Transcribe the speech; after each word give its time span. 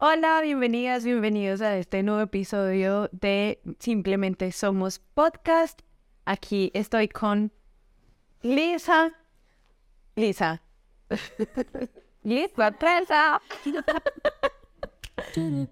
Hola, 0.00 0.40
bienvenidas, 0.42 1.02
bienvenidos 1.02 1.60
a 1.60 1.76
este 1.76 2.04
nuevo 2.04 2.20
episodio 2.20 3.08
de 3.10 3.60
Simplemente 3.80 4.52
Somos 4.52 5.00
Podcast. 5.00 5.80
Aquí 6.24 6.70
estoy 6.72 7.08
con 7.08 7.50
Lisa. 8.42 9.12
Lisa. 10.14 10.62
Lisa, 12.22 12.70
Teresa. 12.78 13.42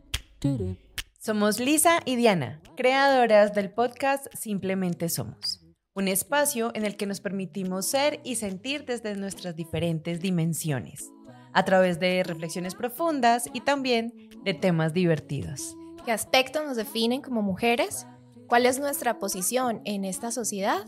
Somos 1.20 1.60
Lisa 1.60 2.00
y 2.04 2.16
Diana, 2.16 2.60
creadoras 2.76 3.54
del 3.54 3.70
podcast 3.70 4.26
Simplemente 4.34 5.08
Somos, 5.08 5.64
un 5.94 6.08
espacio 6.08 6.72
en 6.74 6.84
el 6.84 6.96
que 6.96 7.06
nos 7.06 7.20
permitimos 7.20 7.86
ser 7.86 8.20
y 8.24 8.34
sentir 8.34 8.86
desde 8.86 9.14
nuestras 9.14 9.54
diferentes 9.54 10.20
dimensiones 10.20 11.12
a 11.56 11.64
través 11.64 11.98
de 11.98 12.22
reflexiones 12.22 12.74
profundas 12.74 13.48
y 13.54 13.62
también 13.62 14.12
de 14.44 14.52
temas 14.52 14.92
divertidos. 14.92 15.74
¿Qué 16.04 16.12
aspectos 16.12 16.62
nos 16.66 16.76
definen 16.76 17.22
como 17.22 17.40
mujeres? 17.40 18.06
¿Cuál 18.46 18.66
es 18.66 18.78
nuestra 18.78 19.18
posición 19.18 19.80
en 19.86 20.04
esta 20.04 20.30
sociedad? 20.30 20.84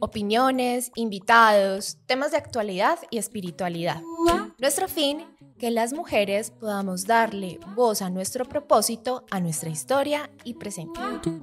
Opiniones, 0.00 0.90
invitados, 0.96 1.98
temas 2.06 2.32
de 2.32 2.36
actualidad 2.36 2.98
y 3.10 3.18
espiritualidad. 3.18 4.02
Nuestro 4.58 4.88
fin, 4.88 5.24
que 5.56 5.70
las 5.70 5.92
mujeres 5.92 6.50
podamos 6.50 7.06
darle 7.06 7.60
voz 7.76 8.02
a 8.02 8.10
nuestro 8.10 8.44
propósito, 8.44 9.24
a 9.30 9.38
nuestra 9.38 9.70
historia 9.70 10.28
y 10.42 10.54
presente. 10.54 10.98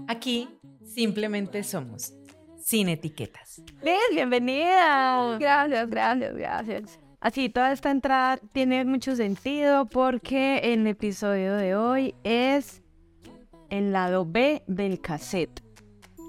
Aquí 0.10 0.50
simplemente 0.84 1.64
somos, 1.64 2.14
sin 2.62 2.90
etiquetas. 2.90 3.64
Liz, 3.82 3.96
bienvenida. 4.12 5.38
Gracias, 5.40 5.90
gracias, 5.90 6.36
gracias. 6.36 7.00
Así, 7.24 7.48
toda 7.48 7.72
esta 7.72 7.90
entrada 7.90 8.38
tiene 8.52 8.84
mucho 8.84 9.16
sentido 9.16 9.86
porque 9.86 10.58
el 10.74 10.86
episodio 10.88 11.56
de 11.56 11.74
hoy 11.74 12.16
es 12.26 12.82
el 13.70 13.94
lado 13.94 14.26
B 14.26 14.62
del 14.68 15.00
cassette. 15.00 15.62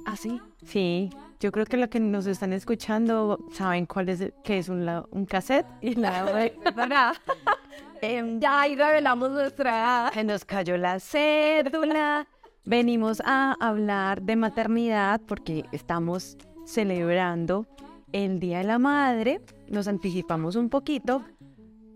¿Ah, 0.06 0.14
sí? 0.16 0.40
Sí, 0.64 1.10
yo 1.40 1.50
creo 1.50 1.66
que 1.66 1.76
lo 1.78 1.90
que 1.90 1.98
nos 1.98 2.26
están 2.26 2.52
escuchando 2.52 3.40
saben 3.52 3.86
cuál 3.86 4.08
es, 4.08 4.32
qué 4.44 4.58
es 4.58 4.68
un, 4.68 4.86
la- 4.86 5.04
un 5.10 5.26
cassette 5.26 5.66
y 5.80 5.96
la 5.96 6.22
lado 6.22 6.34
B. 6.34 6.56
Em, 8.00 8.38
ya 8.38 8.60
ahí 8.60 8.76
revelamos 8.76 9.30
nuestra 9.32 9.70
edad. 9.70 10.12
Se 10.12 10.22
nos 10.22 10.44
cayó 10.44 10.76
la 10.76 11.00
cédula. 11.00 12.28
Venimos 12.64 13.20
a 13.24 13.56
hablar 13.58 14.22
de 14.22 14.36
maternidad 14.36 15.20
porque 15.26 15.64
estamos 15.72 16.36
celebrando 16.66 17.66
el 18.14 18.38
Día 18.38 18.58
de 18.58 18.64
la 18.64 18.78
Madre. 18.78 19.40
Nos 19.68 19.88
anticipamos 19.88 20.54
un 20.54 20.70
poquito, 20.70 21.24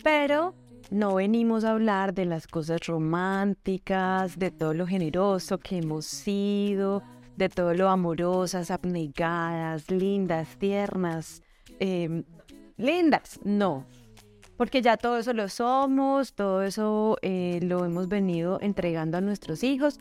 pero 0.02 0.52
no 0.90 1.14
venimos 1.14 1.64
a 1.64 1.70
hablar 1.70 2.12
de 2.12 2.24
las 2.24 2.48
cosas 2.48 2.84
románticas, 2.86 4.36
de 4.36 4.50
todo 4.50 4.74
lo 4.74 4.86
generoso 4.86 5.58
que 5.58 5.78
hemos 5.78 6.06
sido, 6.06 7.04
de 7.36 7.48
todo 7.48 7.72
lo 7.72 7.88
amorosas, 7.88 8.72
abnegadas, 8.72 9.88
lindas, 9.92 10.48
tiernas, 10.58 11.40
em, 11.78 12.24
lindas. 12.76 13.38
No, 13.44 13.86
porque 14.56 14.82
ya 14.82 14.96
todo 14.96 15.18
eso 15.18 15.32
lo 15.32 15.48
somos, 15.48 16.34
todo 16.34 16.62
eso 16.64 17.16
eh, 17.22 17.60
lo 17.62 17.84
hemos 17.84 18.08
venido 18.08 18.58
entregando 18.60 19.18
a 19.18 19.20
nuestros 19.20 19.62
hijos 19.62 19.98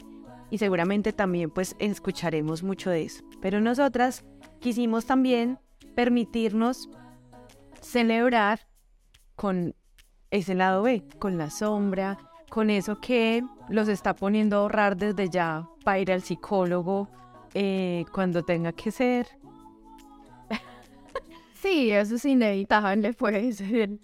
y 0.49 0.57
seguramente 0.57 1.13
también 1.13 1.51
pues 1.51 1.75
escucharemos 1.77 2.63
mucho 2.63 2.89
de 2.89 3.03
eso. 3.03 3.23
Pero 3.39 3.61
nosotras 3.61 4.25
quisimos 4.59 5.05
también 5.05 5.59
permitirnos 5.97 6.89
celebrar 7.81 8.59
con 9.35 9.73
ese 10.29 10.53
lado 10.53 10.83
B, 10.83 11.03
con 11.17 11.39
la 11.39 11.49
sombra, 11.49 12.19
con 12.49 12.69
eso 12.69 12.99
que 13.01 13.43
los 13.67 13.87
está 13.87 14.13
poniendo 14.15 14.57
a 14.57 14.59
ahorrar 14.59 14.95
desde 14.95 15.27
ya 15.27 15.67
para 15.83 15.97
ir 15.97 16.11
al 16.11 16.21
psicólogo 16.21 17.09
eh, 17.55 18.05
cuando 18.13 18.43
tenga 18.43 18.71
que 18.73 18.91
ser. 18.91 19.27
Sí, 21.55 21.89
eso 21.89 22.15
es 22.15 22.25
inevitable, 22.25 23.13
pues. 23.13 23.59
El, 23.61 23.99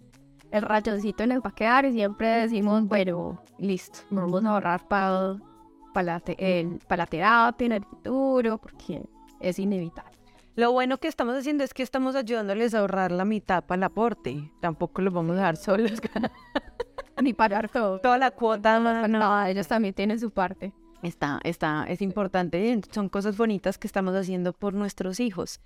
el 0.50 0.62
rayoncito 0.64 1.24
el 1.24 1.34
va 1.46 1.50
a 1.52 1.56
quedar 1.56 1.86
y 1.86 1.94
siempre 1.94 2.28
decimos, 2.28 2.88
bueno, 2.88 3.40
listo, 3.60 4.00
vamos 4.10 4.44
a 4.46 4.50
ahorrar 4.50 4.88
para 4.88 5.38
la, 6.04 6.20
te- 6.20 6.68
pa' 6.88 6.98
la 6.98 7.06
terapia 7.06 7.66
en 7.68 7.72
el 7.74 7.84
futuro, 7.86 8.58
porque 8.58 9.04
es 9.40 9.60
inevitable. 9.60 10.13
Lo 10.56 10.72
bueno 10.72 11.00
que 11.00 11.08
estamos 11.08 11.36
haciendo 11.36 11.64
es 11.64 11.74
que 11.74 11.82
estamos 11.84 12.16
ayudándoles 12.16 12.74
a 12.76 12.80
ahorrar 12.80 13.12
la 13.12 13.26
mitad 13.26 13.64
para 13.64 13.78
el 13.78 13.84
aporte. 13.84 14.52
Tampoco 14.62 15.02
los 15.02 15.14
vamos 15.14 15.32
a 15.34 15.36
dejar 15.38 15.58
solos. 15.58 16.00
Ni 17.22 17.34
pagar 17.34 17.70
todo. 17.70 18.00
Toda 18.00 18.18
la 18.18 18.32
cuota 18.32 18.80
No, 18.80 19.08
no, 19.08 19.46
ellos 19.46 19.68
también 19.68 19.94
tienen 19.94 20.20
su 20.20 20.30
parte. 20.32 20.74
está, 21.02 21.40
está, 21.44 21.86
es 21.88 22.02
importante. 22.02 22.80
Son 22.92 23.10
cosas 23.10 23.36
bonitas 23.38 23.78
que 23.78 23.88
estamos 23.88 24.14
haciendo 24.16 24.54
por 24.54 24.74
nuestros 24.74 25.20
hijos. 25.20 25.60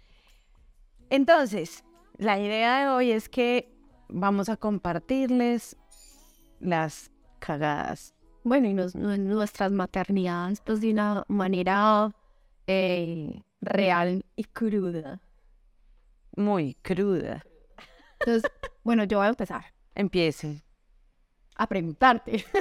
Entonces, 1.10 1.84
la 2.18 2.40
idea 2.40 2.80
de 2.82 2.90
hoy 2.90 3.12
es 3.12 3.30
que 3.30 3.74
vamos 4.10 4.50
a 4.50 4.58
compartirles 4.58 5.78
las 6.60 7.12
cagadas. 7.40 8.14
Bueno, 8.44 8.68
y 8.68 8.74
nos- 8.74 8.96
nuestras 8.96 9.72
maternidades, 9.72 10.62
pues 10.62 10.80
de 10.82 10.92
una 10.92 11.24
manera 11.28 12.12
eh, 12.68 13.42
real 13.68 14.26
y 14.36 14.44
cruda. 14.46 15.20
Muy 16.36 16.76
cruda. 16.82 17.44
Entonces, 18.20 18.52
bueno, 18.84 19.04
yo 19.04 19.18
voy 19.18 19.28
a 19.28 19.30
empezar 19.30 19.66
Empiecen. 19.96 20.62
a 21.56 21.68
preguntarte. 21.68 22.46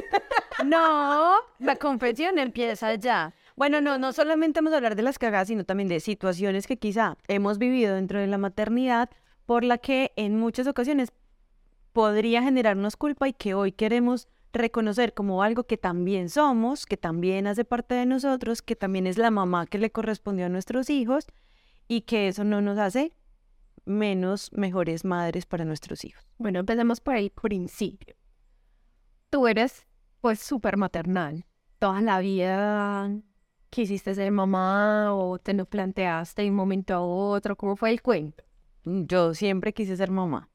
No, 0.65 1.35
la 1.59 1.77
confesión 1.77 2.39
empieza 2.39 2.95
ya. 2.95 3.35
Bueno, 3.57 3.83
no, 3.83 3.99
no 3.99 4.15
solamente 4.15 4.61
vamos 4.61 4.73
a 4.73 4.77
hablar 4.77 4.97
de 4.97 5.03
las 5.03 5.19
cagadas, 5.19 5.49
sino 5.49 5.65
también 5.65 5.87
de 5.87 6.01
situaciones 6.01 6.67
que 6.67 6.79
quizá 6.79 7.19
hemos 7.29 7.59
vivido 7.59 7.95
dentro 7.95 8.19
de 8.21 8.27
la 8.27 8.39
maternidad 8.39 9.11
por 9.45 9.65
la 9.65 9.77
que 9.77 10.13
en 10.17 10.39
muchas 10.39 10.67
ocasiones 10.67 11.13
podría 11.93 12.43
generarnos 12.43 12.97
culpa 12.97 13.29
y 13.29 13.35
que 13.35 13.53
hoy 13.53 13.71
queremos 13.71 14.29
reconocer 14.53 15.15
como 15.15 15.43
algo 15.43 15.65
que 15.65 15.77
también 15.77 16.29
somos, 16.29 16.87
que 16.87 16.97
también 16.97 17.47
hace 17.47 17.65
parte 17.65 17.95
de 17.95 18.07
nosotros, 18.07 18.63
que 18.63 18.77
también 18.77 19.07
es 19.07 19.19
la 19.19 19.31
mamá 19.31 19.67
que 19.67 19.79
le 19.79 19.91
correspondió 19.91 20.47
a 20.47 20.49
nuestros 20.49 20.91
hijos 20.91 21.27
y 21.89 22.03
que 22.03 22.29
eso 22.29 22.45
no 22.45 22.61
nos 22.61 22.79
hace 22.79 23.13
menos 23.85 24.51
mejores 24.53 25.05
madres 25.05 25.47
para 25.47 25.65
nuestros 25.65 26.05
hijos. 26.05 26.27
Bueno, 26.39 26.61
empecemos 26.61 27.01
por 27.01 27.17
el 27.17 27.31
principio. 27.31 28.17
Tú 29.31 29.47
eres, 29.47 29.87
pues, 30.21 30.41
súper 30.41 30.77
maternal. 30.77 31.47
Toda 31.79 32.01
la 32.01 32.21
vida 32.21 33.11
quisiste 33.71 34.15
ser 34.15 34.31
mamá 34.33 35.15
o 35.15 35.39
te 35.39 35.53
lo 35.55 35.67
planteaste 35.67 36.43
de 36.43 36.51
un 36.51 36.57
momento 36.57 36.95
a 36.95 37.01
otro. 37.01 37.57
¿Cómo 37.57 37.77
fue 37.77 37.91
el 37.91 38.03
cuento? 38.03 38.45
Yo 38.85 39.35
siempre 39.35 39.73
quise 39.73 39.97
ser 39.97 40.11
mamá. 40.11 40.49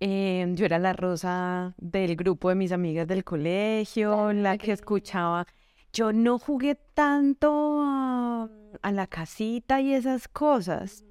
Eh, 0.00 0.46
yo 0.54 0.64
era 0.64 0.78
la 0.78 0.94
rosa 0.94 1.74
del 1.76 2.16
grupo 2.16 2.48
de 2.48 2.54
mis 2.54 2.72
amigas 2.72 3.06
del 3.06 3.22
colegio, 3.22 4.32
la 4.32 4.56
que 4.56 4.72
escuchaba. 4.72 5.46
Yo 5.92 6.12
no 6.12 6.38
jugué 6.38 6.74
tanto 6.74 7.82
a, 7.82 8.48
a 8.80 8.92
la 8.92 9.06
casita 9.06 9.80
y 9.82 9.92
esas 9.92 10.26
cosas, 10.26 11.04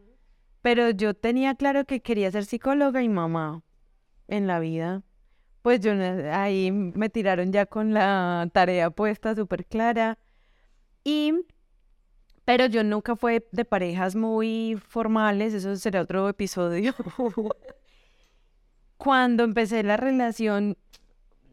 pero 0.62 0.90
yo 0.90 1.14
tenía 1.14 1.56
claro 1.56 1.86
que 1.86 2.02
quería 2.02 2.32
ser 2.32 2.46
psicóloga 2.46 3.04
y 3.04 3.10
mamá 3.10 3.64
en 4.28 4.48
la 4.48 4.60
vida. 4.60 5.04
Pues 5.62 5.82
yo 5.82 5.92
ahí 6.34 6.72
me 6.72 7.10
tiraron 7.10 7.52
ya 7.52 7.66
con 7.68 7.94
la 7.94 8.50
tarea 8.54 8.90
puesta 8.90 9.36
súper 9.36 9.66
clara. 9.66 10.18
Y 11.04 11.34
pero 12.46 12.66
yo 12.66 12.84
nunca 12.84 13.16
fue 13.16 13.48
de 13.52 13.66
parejas 13.66 14.16
muy 14.16 14.80
formales, 14.88 15.54
eso 15.54 15.76
será 15.76 16.02
otro 16.02 16.28
episodio. 16.30 16.96
Cuando 19.00 19.44
empecé 19.44 19.82
la 19.82 19.98
relación, 19.98 20.78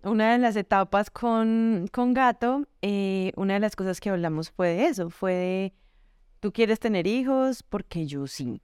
una 0.02 0.32
de 0.32 0.38
las 0.38 0.56
etapas 0.56 1.08
con, 1.08 1.88
con 1.90 2.12
Gato, 2.12 2.66
eh, 2.82 3.32
una 3.36 3.54
de 3.54 3.60
las 3.60 3.74
cosas 3.74 4.00
que 4.00 4.10
hablamos 4.10 4.50
fue 4.50 4.68
de 4.74 4.86
eso, 4.86 5.08
fue 5.08 5.32
de, 5.32 5.72
¿tú 6.40 6.52
quieres 6.52 6.78
tener 6.78 7.06
hijos? 7.06 7.62
Porque 7.62 8.06
yo 8.06 8.26
sí. 8.26 8.60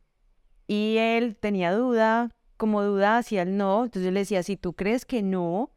Y 0.67 0.97
él 0.99 1.37
tenía 1.37 1.73
duda, 1.73 2.29
como 2.59 2.83
duda 2.83 3.17
hacia 3.17 3.41
el 3.41 3.57
no, 3.57 3.85
entonces 3.85 4.05
yo 4.05 4.11
le 4.11 4.21
decía, 4.21 4.43
si 4.43 4.59
tú 4.59 4.75
crees 4.75 5.07
que 5.07 5.23
no, 5.23 5.71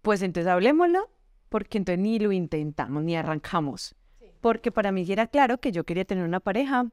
pues 0.00 0.22
entonces 0.22 0.50
hablemoslo, 0.50 1.10
porque 1.50 1.76
entonces 1.76 2.00
ni 2.02 2.18
lo 2.18 2.32
intentamos, 2.32 3.02
ni 3.02 3.16
arrancamos 3.16 3.94
porque 4.42 4.72
para 4.72 4.92
mí 4.92 5.06
era 5.08 5.28
claro 5.28 5.58
que 5.58 5.72
yo 5.72 5.84
quería 5.84 6.04
tener 6.04 6.24
una 6.24 6.40
pareja 6.40 6.90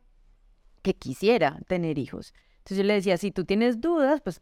que 0.83 0.93
quisiera 0.93 1.59
tener 1.67 1.97
hijos. 1.97 2.33
Entonces 2.59 2.77
yo 2.77 2.83
le 2.83 2.93
decía, 2.93 3.17
si 3.17 3.31
tú 3.31 3.43
tienes 3.43 3.81
dudas, 3.81 4.21
pues 4.21 4.41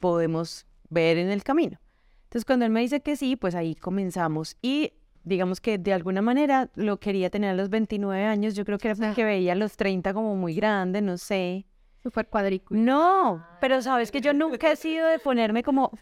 podemos 0.00 0.66
ver 0.88 1.18
en 1.18 1.30
el 1.30 1.44
camino. 1.44 1.78
Entonces 2.24 2.44
cuando 2.44 2.64
él 2.64 2.72
me 2.72 2.80
dice 2.80 3.00
que 3.00 3.16
sí, 3.16 3.36
pues 3.36 3.54
ahí 3.54 3.74
comenzamos. 3.74 4.56
Y 4.62 4.92
digamos 5.24 5.60
que 5.60 5.78
de 5.78 5.92
alguna 5.92 6.22
manera 6.22 6.70
lo 6.74 6.98
quería 6.98 7.30
tener 7.30 7.50
a 7.50 7.54
los 7.54 7.70
29 7.70 8.24
años. 8.24 8.54
Yo 8.54 8.64
creo 8.64 8.78
que 8.78 8.88
era 8.88 9.06
porque 9.06 9.24
veía 9.24 9.52
a 9.52 9.56
los 9.56 9.76
30 9.76 10.12
como 10.14 10.34
muy 10.36 10.54
grande, 10.54 11.02
no 11.02 11.18
sé. 11.18 11.66
Súper 12.02 12.28
cuadrícula. 12.28 12.80
No, 12.80 13.46
pero 13.60 13.82
sabes 13.82 14.10
que 14.10 14.20
yo 14.20 14.32
nunca 14.32 14.72
he 14.72 14.76
sido 14.76 15.06
de 15.06 15.18
ponerme 15.18 15.62
como 15.62 15.92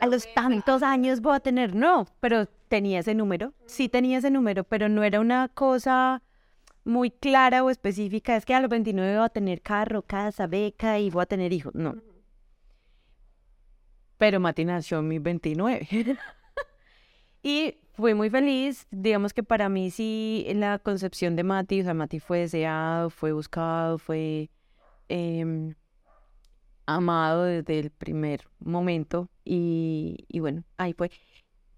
a 0.00 0.06
los 0.06 0.32
tantos 0.34 0.82
años 0.82 1.20
voy 1.20 1.36
a 1.36 1.40
tener, 1.40 1.74
no, 1.74 2.06
pero 2.20 2.46
tenía 2.68 2.98
ese 2.98 3.14
número, 3.14 3.52
sí 3.66 3.88
tenía 3.88 4.18
ese 4.18 4.30
número, 4.30 4.64
pero 4.64 4.88
no 4.88 5.04
era 5.04 5.20
una 5.20 5.48
cosa 5.48 6.22
muy 6.84 7.10
clara 7.10 7.62
o 7.62 7.70
específica, 7.70 8.36
es 8.36 8.44
que 8.44 8.54
a 8.54 8.60
los 8.60 8.68
29 8.68 9.16
voy 9.16 9.24
a 9.24 9.28
tener 9.28 9.62
carro, 9.62 10.02
casa, 10.02 10.46
beca 10.46 10.98
y 10.98 11.10
voy 11.10 11.22
a 11.22 11.26
tener 11.26 11.52
hijos, 11.52 11.74
no. 11.74 11.96
Pero 14.18 14.40
Mati 14.40 14.64
nació 14.64 15.00
en 15.00 15.08
mis 15.08 15.22
29. 15.22 15.88
y 17.42 17.76
fui 17.94 18.14
muy 18.14 18.30
feliz, 18.30 18.86
digamos 18.90 19.32
que 19.32 19.42
para 19.42 19.68
mí 19.68 19.90
sí 19.90 20.46
la 20.54 20.78
concepción 20.78 21.36
de 21.36 21.44
Mati, 21.44 21.80
o 21.80 21.84
sea, 21.84 21.94
Mati 21.94 22.20
fue 22.20 22.40
deseado, 22.40 23.10
fue 23.10 23.32
buscado, 23.32 23.98
fue 23.98 24.50
em, 25.08 25.74
amado 26.86 27.44
desde 27.44 27.78
el 27.78 27.90
primer 27.90 28.42
momento 28.58 29.28
y, 29.44 30.24
y 30.28 30.40
bueno, 30.40 30.64
ahí 30.76 30.92
fue. 30.92 31.10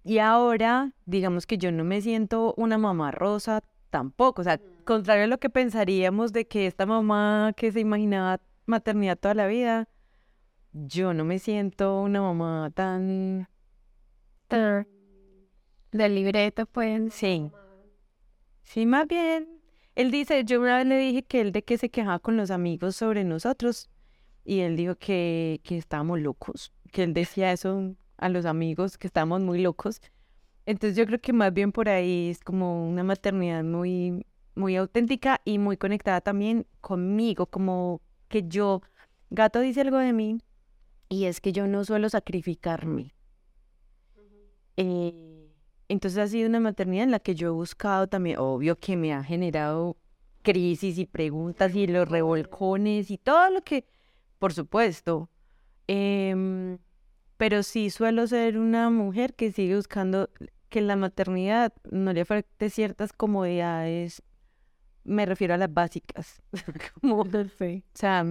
Y 0.03 0.19
ahora, 0.19 0.93
digamos 1.05 1.45
que 1.45 1.57
yo 1.57 1.71
no 1.71 1.83
me 1.83 2.01
siento 2.01 2.53
una 2.55 2.77
mamá 2.77 3.11
rosa 3.11 3.61
tampoco, 3.89 4.41
o 4.41 4.43
sea, 4.43 4.59
contrario 4.85 5.25
a 5.25 5.27
lo 5.27 5.37
que 5.37 5.49
pensaríamos 5.49 6.33
de 6.33 6.47
que 6.47 6.67
esta 6.67 6.85
mamá 6.85 7.53
que 7.55 7.71
se 7.71 7.79
imaginaba 7.79 8.39
maternidad 8.65 9.17
toda 9.17 9.33
la 9.33 9.47
vida, 9.47 9.87
yo 10.73 11.13
no 11.13 11.25
me 11.25 11.39
siento 11.39 12.01
una 12.01 12.21
mamá 12.21 12.71
tan... 12.73 13.47
Del 14.49 16.15
libreto, 16.15 16.65
pues. 16.65 17.13
Sí. 17.13 17.49
Sí, 18.63 18.85
más 18.85 19.07
bien. 19.07 19.47
Él 19.95 20.11
dice, 20.11 20.43
yo 20.45 20.61
una 20.61 20.77
vez 20.77 20.85
le 20.85 20.97
dije 20.97 21.23
que 21.23 21.41
él 21.41 21.51
de 21.51 21.63
que 21.63 21.77
se 21.77 21.89
quejaba 21.89 22.19
con 22.19 22.37
los 22.37 22.51
amigos 22.51 22.95
sobre 22.95 23.23
nosotros 23.23 23.89
y 24.45 24.59
él 24.59 24.75
dijo 24.75 24.95
que, 24.95 25.59
que 25.63 25.77
estábamos 25.77 26.19
locos, 26.19 26.71
que 26.91 27.03
él 27.03 27.13
decía 27.13 27.51
eso 27.51 27.95
a 28.17 28.29
los 28.29 28.45
amigos, 28.45 28.97
que 28.97 29.07
estábamos 29.07 29.41
muy 29.41 29.59
locos. 29.61 30.01
Entonces 30.65 30.95
yo 30.97 31.05
creo 31.05 31.19
que 31.19 31.33
más 31.33 31.53
bien 31.53 31.71
por 31.71 31.89
ahí 31.89 32.29
es 32.29 32.41
como 32.41 32.87
una 32.87 33.03
maternidad 33.03 33.63
muy, 33.63 34.25
muy 34.53 34.75
auténtica 34.75 35.41
y 35.45 35.57
muy 35.57 35.77
conectada 35.77 36.21
también 36.21 36.67
conmigo, 36.79 37.47
como 37.47 38.01
que 38.27 38.47
yo, 38.47 38.81
Gato 39.29 39.59
dice 39.61 39.81
algo 39.81 39.97
de 39.97 40.13
mí 40.13 40.37
y 41.09 41.25
es 41.25 41.41
que 41.41 41.51
yo 41.51 41.67
no 41.67 41.83
suelo 41.83 42.09
sacrificarme. 42.09 43.13
Eh, 44.75 45.49
entonces 45.87 46.19
ha 46.19 46.27
sido 46.27 46.49
una 46.49 46.59
maternidad 46.59 47.05
en 47.05 47.11
la 47.11 47.19
que 47.19 47.35
yo 47.35 47.47
he 47.47 47.51
buscado 47.51 48.07
también, 48.07 48.37
obvio 48.39 48.77
que 48.77 48.95
me 48.97 49.13
ha 49.13 49.23
generado 49.23 49.97
crisis 50.43 50.97
y 50.97 51.05
preguntas 51.05 51.75
y 51.75 51.87
los 51.87 52.07
revolcones 52.07 53.11
y 53.11 53.17
todo 53.17 53.49
lo 53.49 53.61
que, 53.61 53.85
por 54.39 54.53
supuesto. 54.53 55.29
Em, 55.87 56.77
pero 57.37 57.63
sí 57.63 57.89
suelo 57.89 58.27
ser 58.27 58.57
una 58.57 58.89
mujer 58.89 59.33
que 59.33 59.51
sigue 59.51 59.75
buscando 59.75 60.29
que 60.69 60.81
la 60.81 60.95
maternidad 60.95 61.73
no 61.89 62.13
le 62.13 62.21
afecte 62.21 62.69
ciertas 62.69 63.13
comodidades. 63.13 64.21
Me 65.03 65.25
refiero 65.25 65.53
a 65.53 65.57
las 65.57 65.73
básicas. 65.73 66.41
como, 67.01 67.21
o 67.21 67.27
sea, 67.93 68.25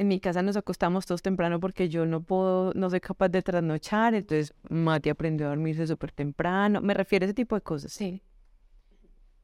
en 0.00 0.08
mi 0.08 0.18
casa 0.18 0.40
nos 0.40 0.56
acostamos 0.56 1.04
todos 1.04 1.20
temprano 1.20 1.60
porque 1.60 1.90
yo 1.90 2.06
no 2.06 2.22
puedo, 2.22 2.72
no 2.72 2.88
soy 2.88 3.00
capaz 3.00 3.28
de 3.28 3.42
trasnochar, 3.42 4.14
entonces 4.14 4.54
Mati 4.70 5.10
aprendió 5.10 5.44
a 5.44 5.50
dormirse 5.50 5.86
súper 5.86 6.10
temprano. 6.10 6.80
Me 6.80 6.94
refiero 6.94 7.24
a 7.24 7.26
ese 7.26 7.34
tipo 7.34 7.54
de 7.54 7.60
cosas. 7.60 7.92
Sí. 7.92 8.22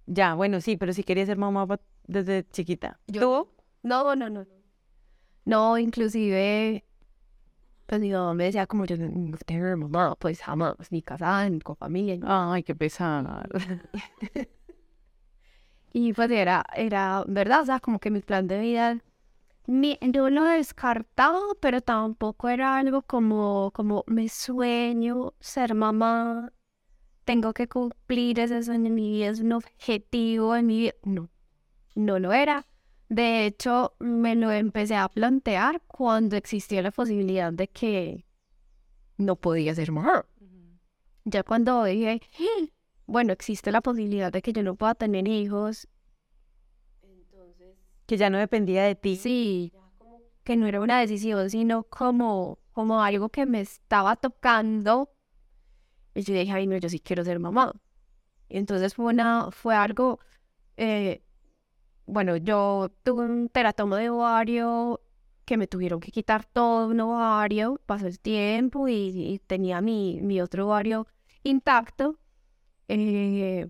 Ya, 0.06 0.32
bueno, 0.32 0.62
sí, 0.62 0.79
pero 0.79 0.94
si 0.94 1.05
quería 1.05 1.26
ser 1.26 1.37
mamá 1.37 1.67
desde 2.06 2.49
chiquita. 2.49 2.99
¿Tú? 3.12 3.49
No, 3.82 4.17
no, 4.17 4.31
no. 4.31 4.47
No, 5.44 5.76
inclusive, 5.76 6.87
pues 7.85 8.00
mi 8.00 8.11
mamá 8.11 8.32
me 8.32 8.44
decía 8.44 8.67
como 8.67 8.87
yo 8.87 8.97
no 8.97 9.37
tengo 9.44 9.76
mamá, 9.76 10.17
pues 10.19 10.41
jamás, 10.41 10.75
ni 10.91 11.02
casada, 11.02 11.50
ni 11.50 11.61
con 11.61 11.76
familia. 11.76 12.19
Ay, 12.23 12.62
qué 12.62 12.75
pesar. 12.75 13.47
y 15.93 16.14
pues 16.14 16.31
era, 16.31 16.64
era, 16.75 17.25
¿verdad? 17.29 17.61
O 17.61 17.67
sea, 17.67 17.79
como 17.79 17.99
que 17.99 18.11
mi 18.11 18.20
plan 18.20 18.47
de 18.47 18.59
vida 18.59 19.02
mi, 19.67 19.99
yo 20.01 20.31
lo 20.31 20.49
he 20.49 20.57
descartado, 20.57 21.57
pero 21.61 21.81
tampoco 21.81 22.49
era 22.49 22.79
algo 22.79 23.03
como, 23.03 23.71
como 23.73 24.05
me 24.07 24.29
sueño 24.29 25.35
ser 25.41 25.75
mamá, 25.75 26.53
tengo 27.25 27.53
que 27.53 27.69
cumplir 27.69 28.39
ese 28.39 28.63
sueño 28.63 28.87
en 28.87 28.95
mi 28.95 29.11
vida, 29.11 29.29
es 29.29 29.41
un 29.41 29.53
objetivo 29.53 30.55
en 30.57 30.67
mi 30.67 30.79
vida. 30.79 30.95
No, 31.03 31.29
no 31.95 32.19
lo 32.19 32.33
era. 32.33 32.67
De 33.09 33.47
hecho, 33.47 33.95
me 33.99 34.35
lo 34.37 34.51
empecé 34.51 34.97
a 34.97 35.09
plantear 35.09 35.83
cuando 35.87 36.37
existía 36.37 36.83
la 36.83 36.91
posibilidad 36.91 37.53
de 37.53 37.69
que 37.69 38.27
no 39.17 39.37
podía 39.37 39.75
ser 39.75 39.93
mamá. 39.93 40.27
Ya 41.25 41.43
cuando 41.43 41.85
dije, 41.85 42.21
bueno, 43.07 43.33
existe 43.33 43.73
la 43.73 43.81
posibilidad 43.81 44.33
de 44.33 44.43
que 44.43 44.53
yo 44.53 44.62
no 44.62 44.77
pueda 44.77 44.95
tener 44.95 45.27
hijos, 45.27 45.89
que 48.06 48.17
ya 48.17 48.31
no 48.31 48.38
dependía 48.38 48.85
de 48.85 48.94
ti. 48.94 49.17
Sí, 49.17 49.73
que 50.44 50.56
no 50.56 50.67
era 50.67 50.81
una 50.81 51.00
decisión, 51.00 51.50
sino 51.50 51.85
como, 51.85 52.58
como 52.73 53.03
algo 53.03 53.29
que 53.31 53.47
me 53.47 53.61
estaba 53.61 54.17
tocando. 54.17 55.11
Y 56.14 56.23
yo 56.23 56.35
dije, 56.35 56.53
ay, 56.53 56.67
no, 56.67 56.76
yo 56.79 56.88
sí 56.88 57.00
quiero 57.00 57.25
ser 57.25 57.41
mamá. 57.41 57.73
Y 58.49 58.58
entonces 58.58 58.94
fue, 58.94 59.06
una, 59.06 59.50
fue 59.50 59.75
algo, 59.75 60.20
eh, 60.76 61.23
bueno, 62.06 62.37
yo 62.37 62.91
tuve 63.03 63.25
un 63.25 63.49
teratomo 63.49 63.97
de 63.97 64.11
ovario 64.11 65.00
que 65.44 65.56
me 65.56 65.67
tuvieron 65.67 66.00
que 66.00 66.12
quitar 66.12 66.44
todo 66.44 66.88
un 66.88 67.00
ovario, 67.00 67.81
pasó 67.87 68.06
el 68.06 68.20
tiempo 68.20 68.88
y, 68.88 69.41
tenía 69.47 69.81
mi, 69.81 70.20
mi 70.23 70.41
otro 70.41 70.67
ovario 70.67 71.06
intacto. 71.43 72.19
Eh, 72.88 73.69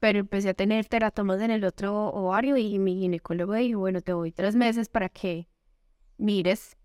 pero 0.00 0.18
empecé 0.20 0.50
a 0.50 0.54
tener 0.54 0.86
teratomas 0.86 1.40
en 1.40 1.50
el 1.50 1.64
otro 1.64 2.08
ovario 2.08 2.56
y 2.56 2.78
mi 2.78 2.98
ginecólogo 2.98 3.54
dijo, 3.54 3.80
bueno, 3.80 4.00
te 4.00 4.12
doy 4.12 4.32
tres 4.32 4.54
meses 4.54 4.88
para 4.88 5.08
que 5.08 5.48
mires 6.18 6.76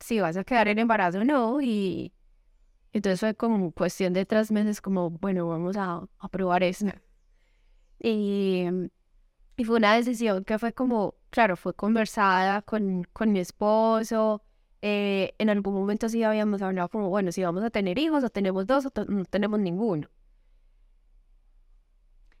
si 0.00 0.20
vas 0.20 0.36
a 0.36 0.44
quedar 0.44 0.68
en 0.68 0.78
embarazo 0.78 1.20
o 1.20 1.24
no. 1.24 1.60
Y 1.62 2.12
entonces 2.92 3.20
fue 3.20 3.34
como 3.34 3.72
cuestión 3.72 4.12
de 4.12 4.26
tres 4.26 4.50
meses, 4.52 4.80
como, 4.80 5.10
bueno, 5.10 5.48
vamos 5.48 5.76
a, 5.76 6.02
a 6.18 6.28
probar 6.28 6.62
eso. 6.62 6.86
Y, 7.98 8.66
y, 9.56 9.64
fue 9.64 9.76
una 9.78 9.94
decisión 9.94 10.44
que 10.44 10.58
fue 10.58 10.72
como, 10.74 11.14
claro, 11.30 11.56
fue 11.56 11.74
conversada 11.74 12.62
con, 12.62 13.04
con 13.12 13.32
mi 13.32 13.40
esposo. 13.40 14.42
Eh, 14.82 15.34
en 15.38 15.48
algún 15.50 15.74
momento 15.74 16.08
sí 16.08 16.22
habíamos 16.22 16.60
hablado 16.62 16.88
como, 16.90 17.08
bueno, 17.08 17.32
si 17.32 17.42
vamos 17.42 17.64
a 17.64 17.70
tener 17.70 17.98
hijos 17.98 18.22
o 18.22 18.28
tenemos 18.30 18.66
dos 18.66 18.86
o 18.86 18.92
no 19.08 19.24
tenemos 19.24 19.60
ninguno. 19.60 20.08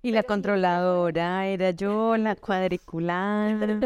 Y 0.06 0.12
la 0.12 0.22
controladora 0.22 1.48
era 1.48 1.72
yo, 1.72 2.16
la 2.16 2.36
cuadricular. 2.36 3.80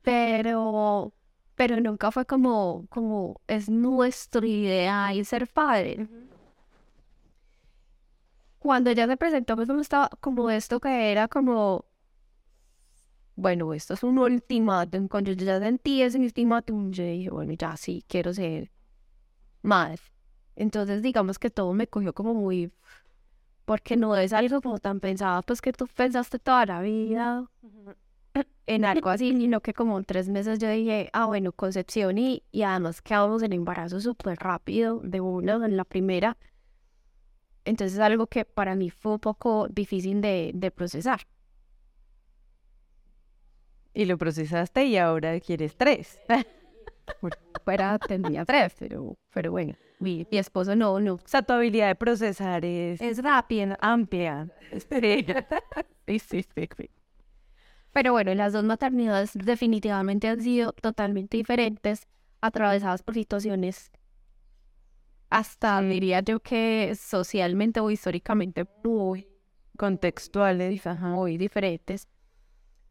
pero, 0.00 1.12
pero 1.54 1.78
nunca 1.78 2.10
fue 2.10 2.24
como, 2.24 2.86
como 2.88 3.38
es 3.46 3.68
nuestra 3.68 4.46
idea 4.46 5.12
y 5.12 5.26
ser 5.26 5.46
padre. 5.46 6.08
Cuando 8.60 8.88
ella 8.88 9.06
se 9.06 9.18
presentó, 9.18 9.56
pues 9.56 9.68
estaba 9.68 10.08
como 10.20 10.48
esto 10.48 10.80
que 10.80 11.12
era 11.12 11.28
como, 11.28 11.84
bueno, 13.36 13.74
esto 13.74 13.92
es 13.92 14.02
un 14.02 14.16
ultimátum. 14.16 15.06
Cuando 15.06 15.32
yo 15.32 15.44
ya 15.44 15.60
sentí 15.60 16.00
ese 16.00 16.18
ultimátum, 16.18 16.92
yo 16.92 17.04
dije, 17.04 17.28
bueno, 17.28 17.52
ya 17.52 17.76
sí, 17.76 18.06
quiero 18.08 18.32
ser 18.32 18.70
madre. 19.60 20.00
Entonces, 20.56 21.02
digamos 21.02 21.38
que 21.38 21.50
todo 21.50 21.74
me 21.74 21.88
cogió 21.88 22.14
como 22.14 22.32
muy 22.32 22.72
porque 23.64 23.96
no 23.96 24.16
es 24.16 24.32
algo 24.32 24.60
como 24.60 24.78
tan 24.78 25.00
pensado, 25.00 25.42
pues 25.42 25.60
que 25.60 25.72
tú 25.72 25.86
pensaste 25.86 26.38
toda 26.38 26.66
la 26.66 26.80
vida 26.82 27.46
en 28.66 28.84
algo 28.84 29.10
así, 29.10 29.30
sino 29.32 29.60
que 29.60 29.74
como 29.74 29.98
en 29.98 30.04
tres 30.04 30.28
meses 30.28 30.58
yo 30.58 30.68
dije, 30.68 31.10
ah, 31.12 31.26
bueno, 31.26 31.52
concepción 31.52 32.18
y, 32.18 32.42
y 32.50 32.62
además 32.62 33.02
quedamos 33.02 33.42
en 33.42 33.52
embarazo 33.52 34.00
súper 34.00 34.38
rápido, 34.38 35.00
de 35.02 35.20
uno, 35.20 35.64
en 35.64 35.76
la 35.76 35.84
primera. 35.84 36.36
Entonces 37.64 37.94
es 37.94 38.00
algo 38.00 38.26
que 38.26 38.44
para 38.44 38.74
mí 38.74 38.90
fue 38.90 39.12
un 39.12 39.20
poco 39.20 39.68
difícil 39.68 40.20
de, 40.20 40.50
de 40.54 40.70
procesar. 40.70 41.20
Y 43.94 44.06
lo 44.06 44.16
procesaste 44.18 44.86
y 44.86 44.96
ahora 44.96 45.38
quieres 45.40 45.76
tres. 45.76 46.18
Fuera 47.64 47.98
tendría 47.98 48.44
tres, 48.44 48.74
pero, 48.78 49.16
pero 49.32 49.52
bueno 49.52 49.74
mi, 50.02 50.26
esposo 50.32 50.76
no, 50.76 51.00
no. 51.00 51.14
O 51.14 51.20
sea, 51.24 51.42
tu 51.42 51.52
habilidad 51.52 51.88
de 51.88 51.94
procesar 51.94 52.64
es... 52.64 53.00
Es 53.00 53.22
rápida, 53.22 53.78
amplia. 53.80 54.48
Sí, 56.06 56.18
sí, 56.18 56.42
sí, 56.42 56.68
Pero 57.92 58.12
bueno, 58.12 58.34
las 58.34 58.52
dos 58.52 58.64
maternidades 58.64 59.32
definitivamente 59.34 60.28
han 60.28 60.40
sido 60.40 60.72
totalmente 60.72 61.36
diferentes, 61.36 62.08
atravesadas 62.40 63.02
por 63.02 63.14
situaciones 63.14 63.90
hasta 65.30 65.80
diría 65.80 66.20
yo 66.20 66.40
que 66.40 66.94
socialmente 66.94 67.80
o 67.80 67.90
históricamente 67.90 68.66
muy 68.84 69.26
contextuales, 69.78 70.82
muy 71.00 71.38
diferentes. 71.38 72.06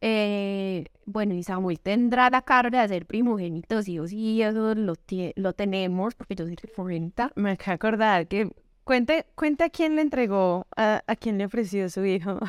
Eh, 0.04 0.86
bueno, 1.06 1.32
y 1.34 1.44
Samuel 1.44 1.78
tendrá 1.78 2.28
la 2.28 2.42
carga 2.42 2.82
de 2.82 2.88
ser 2.88 3.06
primogénito, 3.06 3.82
sí 3.82 4.00
o 4.00 4.06
sí, 4.08 4.42
eso 4.42 4.74
lo, 4.74 5.52
tenemos, 5.54 6.16
porque 6.16 6.34
yo 6.34 6.44
soy 6.44 6.56
primogénita. 6.56 7.30
Me 7.36 7.52
acabo 7.52 7.70
de 7.70 7.74
acordar 7.74 8.26
que 8.26 8.50
cuente, 8.82 9.26
cuente 9.36 9.62
a 9.62 9.70
quién 9.70 9.94
le 9.94 10.02
entregó, 10.02 10.66
a, 10.76 11.04
a 11.06 11.14
quién 11.16 11.38
le 11.38 11.44
ofreció 11.46 11.88
su 11.88 12.04
hijo. 12.04 12.40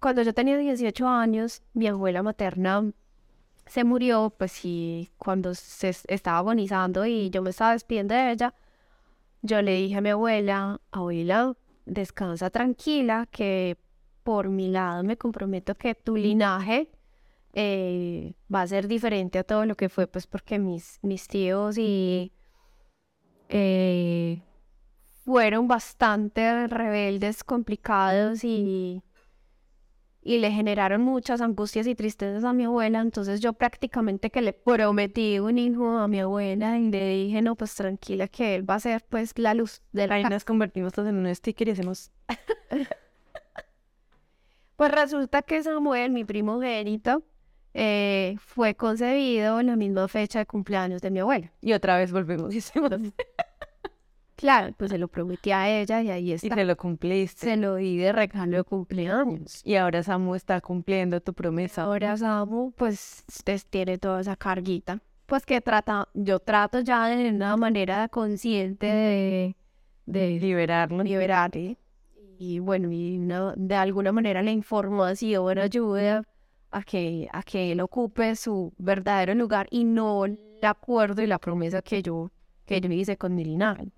Cuando 0.00 0.22
yo 0.22 0.34
tenía 0.34 0.58
18 0.58 1.08
años, 1.08 1.62
mi 1.74 1.86
abuela 1.88 2.22
materna 2.22 2.92
se 3.66 3.84
murió, 3.84 4.34
pues 4.38 4.52
sí, 4.52 5.10
cuando 5.18 5.54
se 5.54 5.90
es- 5.90 6.04
estaba 6.08 6.38
agonizando 6.38 7.06
y 7.06 7.30
yo 7.30 7.42
me 7.42 7.50
estaba 7.50 7.72
despidiendo 7.72 8.14
de 8.14 8.32
ella, 8.32 8.54
yo 9.42 9.62
le 9.62 9.74
dije 9.74 9.96
a 9.96 10.00
mi 10.00 10.10
abuela, 10.10 10.80
abuela, 10.92 11.54
descansa 11.86 12.50
tranquila, 12.50 13.26
que 13.30 13.76
por 14.28 14.50
mi 14.50 14.68
lado 14.68 15.04
me 15.04 15.16
comprometo 15.16 15.74
que 15.74 15.94
tu 15.94 16.14
linaje 16.14 16.90
eh, 17.54 18.34
va 18.54 18.60
a 18.60 18.66
ser 18.66 18.86
diferente 18.86 19.38
a 19.38 19.42
todo 19.42 19.64
lo 19.64 19.74
que 19.74 19.88
fue, 19.88 20.06
pues 20.06 20.26
porque 20.26 20.58
mis, 20.58 20.98
mis 21.00 21.26
tíos 21.28 21.78
y 21.78 22.30
eh, 23.48 24.42
fueron 25.24 25.66
bastante 25.66 26.66
rebeldes, 26.66 27.42
complicados 27.42 28.44
y 28.44 29.02
y 30.20 30.36
le 30.40 30.50
generaron 30.50 31.00
muchas 31.00 31.40
angustias 31.40 31.86
y 31.86 31.94
tristezas 31.94 32.44
a 32.44 32.52
mi 32.52 32.64
abuela, 32.64 33.00
entonces 33.00 33.40
yo 33.40 33.54
prácticamente 33.54 34.28
que 34.28 34.42
le 34.42 34.52
prometí 34.52 35.38
un 35.38 35.56
hijo 35.56 35.96
a 35.96 36.06
mi 36.06 36.20
abuela 36.20 36.78
y 36.78 36.90
le 36.90 37.08
dije, 37.08 37.40
no, 37.40 37.54
pues 37.54 37.74
tranquila 37.74 38.28
que 38.28 38.56
él 38.56 38.68
va 38.68 38.74
a 38.74 38.80
ser 38.80 39.06
pues 39.08 39.32
la 39.38 39.54
luz 39.54 39.80
de 39.92 40.06
la 40.06 40.16
Ahí 40.16 40.24
nos 40.24 40.44
convertimos 40.44 40.92
todos 40.92 41.08
en 41.08 41.16
un 41.16 41.34
sticker 41.34 41.68
y 41.68 41.70
hacemos... 41.70 42.12
Pues 44.78 44.92
resulta 44.92 45.42
que 45.42 45.60
Samuel, 45.62 46.12
mi 46.12 46.24
primogénito, 46.24 47.24
eh, 47.74 48.36
fue 48.38 48.76
concebido 48.76 49.58
en 49.58 49.66
la 49.66 49.74
misma 49.76 50.06
fecha 50.06 50.38
de 50.38 50.46
cumpleaños 50.46 51.02
de 51.02 51.10
mi 51.10 51.18
abuela. 51.18 51.50
Y 51.60 51.72
otra 51.72 51.98
vez 51.98 52.12
volvemos 52.12 52.54
y 52.54 52.58
hacemos... 52.58 52.90
Claro, 54.36 54.72
pues 54.78 54.92
se 54.92 54.98
lo 54.98 55.08
prometí 55.08 55.50
a 55.50 55.68
ella 55.68 56.00
y 56.00 56.10
ahí 56.10 56.30
Y 56.30 56.32
está. 56.34 56.54
te 56.54 56.64
lo 56.64 56.76
cumpliste. 56.76 57.44
Se 57.44 57.56
lo 57.56 57.74
di 57.74 57.96
de 57.96 58.12
regalo 58.12 58.58
de 58.58 58.62
cumpleaños. 58.62 59.62
Y 59.64 59.74
ahora 59.74 60.00
Samu 60.04 60.36
está 60.36 60.60
cumpliendo 60.60 61.20
tu 61.20 61.34
promesa. 61.34 61.82
Ahora 61.82 62.16
Samu, 62.16 62.70
pues, 62.70 63.24
te- 63.42 63.58
tiene 63.58 63.98
toda 63.98 64.20
esa 64.20 64.36
carguita. 64.36 65.00
Pues 65.26 65.44
que 65.44 65.60
trata, 65.60 66.06
yo 66.14 66.38
trato 66.38 66.78
ya 66.78 67.08
de 67.08 67.30
una 67.30 67.56
manera 67.56 68.08
consciente 68.08 68.86
de, 68.86 69.56
de 70.06 70.38
Liberarlo. 70.38 71.02
liberar. 71.02 71.50
Y 72.38 72.60
bueno, 72.60 72.90
y 72.92 73.18
una- 73.18 73.54
de 73.56 73.74
alguna 73.74 74.12
manera 74.12 74.42
la 74.42 74.52
información 74.52 75.58
ayuda 75.58 76.22
a 76.70 76.82
que, 76.84 77.28
a 77.32 77.42
que 77.42 77.72
él 77.72 77.80
ocupe 77.80 78.36
su 78.36 78.72
verdadero 78.78 79.34
lugar 79.34 79.66
y 79.70 79.84
no 79.84 80.24
el 80.26 80.38
acuerdo 80.62 81.22
y 81.22 81.26
la 81.26 81.38
promesa 81.38 81.82
que 81.82 82.02
yo, 82.02 82.30
que 82.64 82.80
yo 82.80 82.90
hice 82.92 83.16
con 83.16 83.34
mi 83.34 83.44
linaje. 83.44 83.90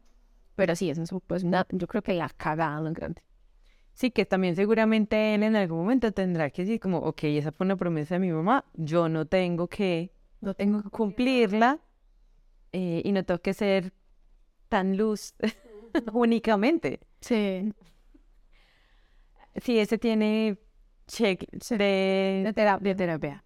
Pero 0.56 0.76
sí, 0.76 0.90
eso 0.90 1.02
es 1.02 1.11
pues 1.26 1.44
una, 1.44 1.66
yo 1.70 1.87
creo 1.87 2.02
que 2.02 2.14
la 2.14 2.28
cagada 2.30 2.80
más 2.82 2.94
grande. 2.94 3.23
Sí, 3.94 4.11
que 4.11 4.26
también 4.26 4.56
seguramente 4.56 5.35
él 5.35 5.42
en 5.42 5.56
algún 5.56 5.78
momento 5.80 6.12
tendrá 6.12 6.50
que 6.50 6.62
decir 6.62 6.80
como, 6.80 6.99
ok, 6.99 7.25
esa 7.25 7.52
fue 7.52 7.66
una 7.66 7.76
promesa 7.76 8.14
de 8.16 8.20
mi 8.20 8.32
mamá, 8.32 8.64
yo 8.75 9.09
no 9.09 9.26
tengo 9.26 9.68
que 9.68 10.12
No 10.40 10.54
tengo 10.54 10.82
cumplirla 10.90 11.80
eh, 12.73 13.02
y 13.04 13.12
no 13.12 13.25
tengo 13.25 13.40
que 13.40 13.54
ser 13.54 13.92
tan 14.68 14.97
luz 14.97 15.35
únicamente. 16.12 17.00
Sí. 17.20 17.73
Sí, 19.57 19.78
ese 19.78 19.99
tiene 19.99 20.59
check 21.07 21.45
de, 21.71 22.42
De 22.45 22.52
terapia. 22.54 22.88
de 22.90 22.95
terapia. 22.95 23.45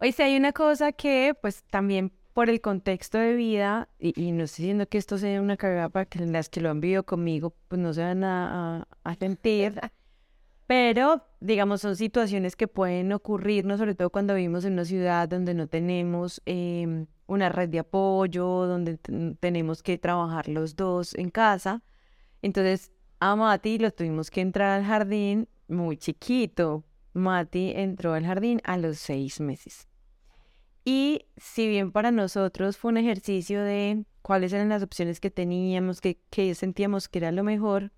Hoy 0.00 0.12
sí 0.12 0.22
hay 0.22 0.36
una 0.36 0.52
cosa 0.52 0.92
que, 0.92 1.34
pues 1.40 1.62
también 1.64 2.12
por 2.32 2.48
el 2.50 2.60
contexto 2.60 3.18
de 3.18 3.34
vida, 3.34 3.88
y, 3.98 4.18
y 4.20 4.32
no 4.32 4.44
estoy 4.44 4.64
diciendo 4.64 4.88
que 4.88 4.98
esto 4.98 5.18
sea 5.18 5.40
una 5.40 5.56
cagada 5.56 5.88
para 5.90 6.06
que 6.06 6.18
las 6.26 6.48
que 6.48 6.60
lo 6.60 6.70
han 6.70 6.80
vivido 6.80 7.04
conmigo, 7.04 7.54
pues 7.68 7.80
no 7.80 7.92
se 7.92 8.02
van 8.02 8.24
a, 8.24 8.78
a- 8.80 8.88
a 9.04 9.14
sentir, 9.16 9.78
pero 10.66 11.24
digamos 11.40 11.82
son 11.82 11.96
situaciones 11.96 12.56
que 12.56 12.68
pueden 12.68 13.12
ocurrirnos, 13.12 13.78
sobre 13.80 13.94
todo 13.94 14.10
cuando 14.10 14.34
vivimos 14.34 14.64
en 14.64 14.74
una 14.74 14.84
ciudad 14.86 15.28
donde 15.28 15.54
no 15.54 15.68
tenemos 15.68 16.42
em, 16.46 17.06
una 17.26 17.48
red 17.50 17.68
de 17.70 17.80
apoyo, 17.80 18.46
donde 18.66 18.98
ten- 18.98 19.36
tenemos 19.38 19.82
que 19.82 19.98
trabajar 19.98 20.48
los 20.48 20.76
dos 20.76 21.14
en 21.16 21.30
casa. 21.30 21.82
Entonces, 22.42 22.92
a 23.24 23.36
Mati 23.36 23.78
lo 23.78 23.92
tuvimos 23.92 24.32
que 24.32 24.40
entrar 24.40 24.80
al 24.80 24.84
jardín 24.84 25.48
muy 25.68 25.96
chiquito. 25.96 26.82
Mati 27.12 27.72
entró 27.76 28.14
al 28.14 28.26
jardín 28.26 28.60
a 28.64 28.76
los 28.76 28.98
seis 28.98 29.40
meses. 29.40 29.86
Y 30.84 31.26
si 31.36 31.68
bien 31.68 31.92
para 31.92 32.10
nosotros 32.10 32.76
fue 32.76 32.90
un 32.90 32.96
ejercicio 32.96 33.62
de 33.62 34.04
cuáles 34.22 34.52
eran 34.52 34.70
las 34.70 34.82
opciones 34.82 35.20
que 35.20 35.30
teníamos, 35.30 36.00
que, 36.00 36.18
que 36.30 36.52
sentíamos 36.56 37.08
que 37.08 37.20
era 37.20 37.30
lo 37.30 37.44
mejor, 37.44 37.92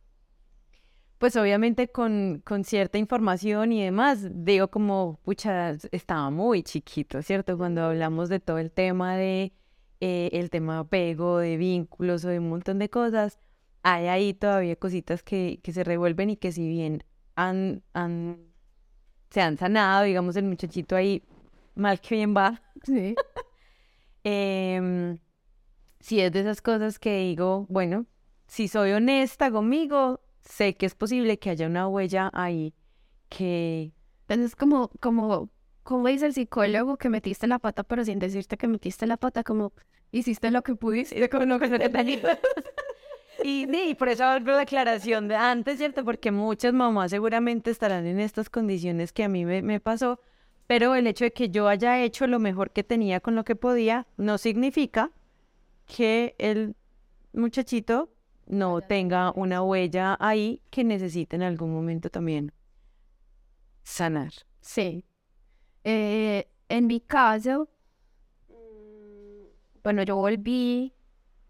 pues 1.17 1.37
obviamente 1.37 1.89
con, 1.89 2.43
con 2.45 2.63
cierta 2.65 2.99
información 2.99 3.73
y 3.73 3.83
demás, 3.83 4.29
digo 4.31 4.69
como, 4.69 5.21
pucha, 5.23 5.71
estaba 5.91 6.29
muy 6.29 6.63
chiquito, 6.63 7.23
¿cierto? 7.23 7.57
Cuando 7.57 7.85
hablamos 7.85 8.29
de 8.29 8.41
todo 8.41 8.59
el 8.59 8.71
tema 8.71 9.17
de, 9.17 9.55
eh, 10.01 10.29
el 10.35 10.51
tema 10.51 10.75
de 10.75 10.81
apego, 10.81 11.39
de 11.39 11.57
vínculos 11.57 12.27
o 12.27 12.29
de 12.29 12.41
un 12.41 12.51
montón 12.51 12.79
de 12.79 12.91
cosas, 12.91 13.39
hay 13.85 14.09
ahí 14.09 14.35
todavía 14.35 14.77
cositas 14.77 15.25
que, 15.25 15.61
que 15.65 15.73
se 15.75 15.85
revuelven 15.85 16.31
y 16.31 16.39
que 16.39 16.53
si 16.53 16.69
bien 16.69 17.05
han, 17.37 17.85
han, 17.95 18.39
se 19.31 19.43
han 19.43 19.59
sanado, 19.59 20.05
digamos, 20.05 20.37
el 20.37 20.45
muchachito 20.47 20.97
ahí, 20.97 21.25
mal 21.77 22.01
que 22.01 22.17
bien 22.17 22.37
va, 22.37 22.63
Sí. 22.85 23.15
Em, 24.25 25.19
sí 26.01 26.21
es 26.21 26.33
de 26.33 26.41
esas 26.41 26.63
cosas 26.63 26.99
que 26.99 27.19
digo, 27.19 27.67
bueno, 27.69 28.07
si 28.47 28.69
soy 28.69 28.93
honesta 28.93 29.51
conmigo, 29.51 30.21
sé 30.43 30.75
que 30.77 30.87
es 30.87 30.95
posible 30.95 31.39
que 31.39 31.51
haya 31.51 31.67
una 31.67 31.89
huella 31.89 32.31
ahí 32.35 32.75
que 33.31 33.93
Entonces, 34.29 34.57
como, 34.57 34.91
como, 35.01 35.51
como 35.85 36.09
dice 36.09 36.27
el 36.27 36.35
psicólogo, 36.35 36.99
que 36.99 37.11
metiste 37.11 37.47
la 37.49 37.59
pata, 37.61 37.85
pero 37.85 38.05
sin 38.05 38.19
decirte 38.21 38.57
que 38.59 38.69
metiste 38.69 39.07
la 39.07 39.17
pata, 39.19 39.45
como 39.45 39.73
hiciste 40.13 40.51
lo 40.51 40.63
que 40.63 40.77
pudiste 40.77 41.29
con 41.31 41.49
lo 41.49 41.59
que 41.61 41.69
se 41.69 41.79
te 41.81 41.89
tenía. 41.91 42.41
Y 43.43 43.95
por 43.95 44.09
eso 44.09 44.25
hago 44.25 44.47
la 44.47 44.61
aclaración 44.61 45.29
de 45.29 45.37
antes, 45.37 45.79
¿cierto? 45.79 46.05
Porque 46.05 46.31
muchas 46.31 46.73
mamás 46.73 47.11
seguramente 47.11 47.71
estarán 47.71 48.07
en 48.07 48.21
estas 48.21 48.49
condiciones 48.49 49.13
que 49.13 49.25
a 49.25 49.29
mí 49.29 49.45
me, 49.45 49.63
me 49.63 49.81
pasó, 49.81 50.21
pero 50.67 50.95
el 50.95 51.07
hecho 51.07 51.25
de 51.25 51.33
que 51.33 51.51
yo 51.51 51.69
haya 51.69 52.03
hecho 52.03 52.27
lo 52.27 52.39
mejor 52.39 52.71
que 52.71 52.85
tenía 52.85 53.21
con 53.21 53.35
lo 53.35 53.45
que 53.45 53.57
podía 53.57 54.07
no 54.17 54.39
significa 54.39 55.11
que 55.87 56.35
el 56.39 56.77
muchachito 57.33 58.11
no 58.47 58.81
tenga 58.81 59.33
una 59.33 59.63
huella 59.63 60.17
ahí 60.21 60.63
que 60.71 60.85
necesite 60.85 61.37
en 61.37 61.43
algún 61.43 61.73
momento 61.73 62.11
también 62.11 62.53
sanar. 63.83 64.33
Sí. 64.61 65.05
Eh, 65.85 66.49
en 66.69 66.87
mi 66.87 67.01
caso, 67.01 67.69
mm, 68.49 69.83
bueno, 69.83 70.03
yo 70.03 70.17
volví 70.17 70.95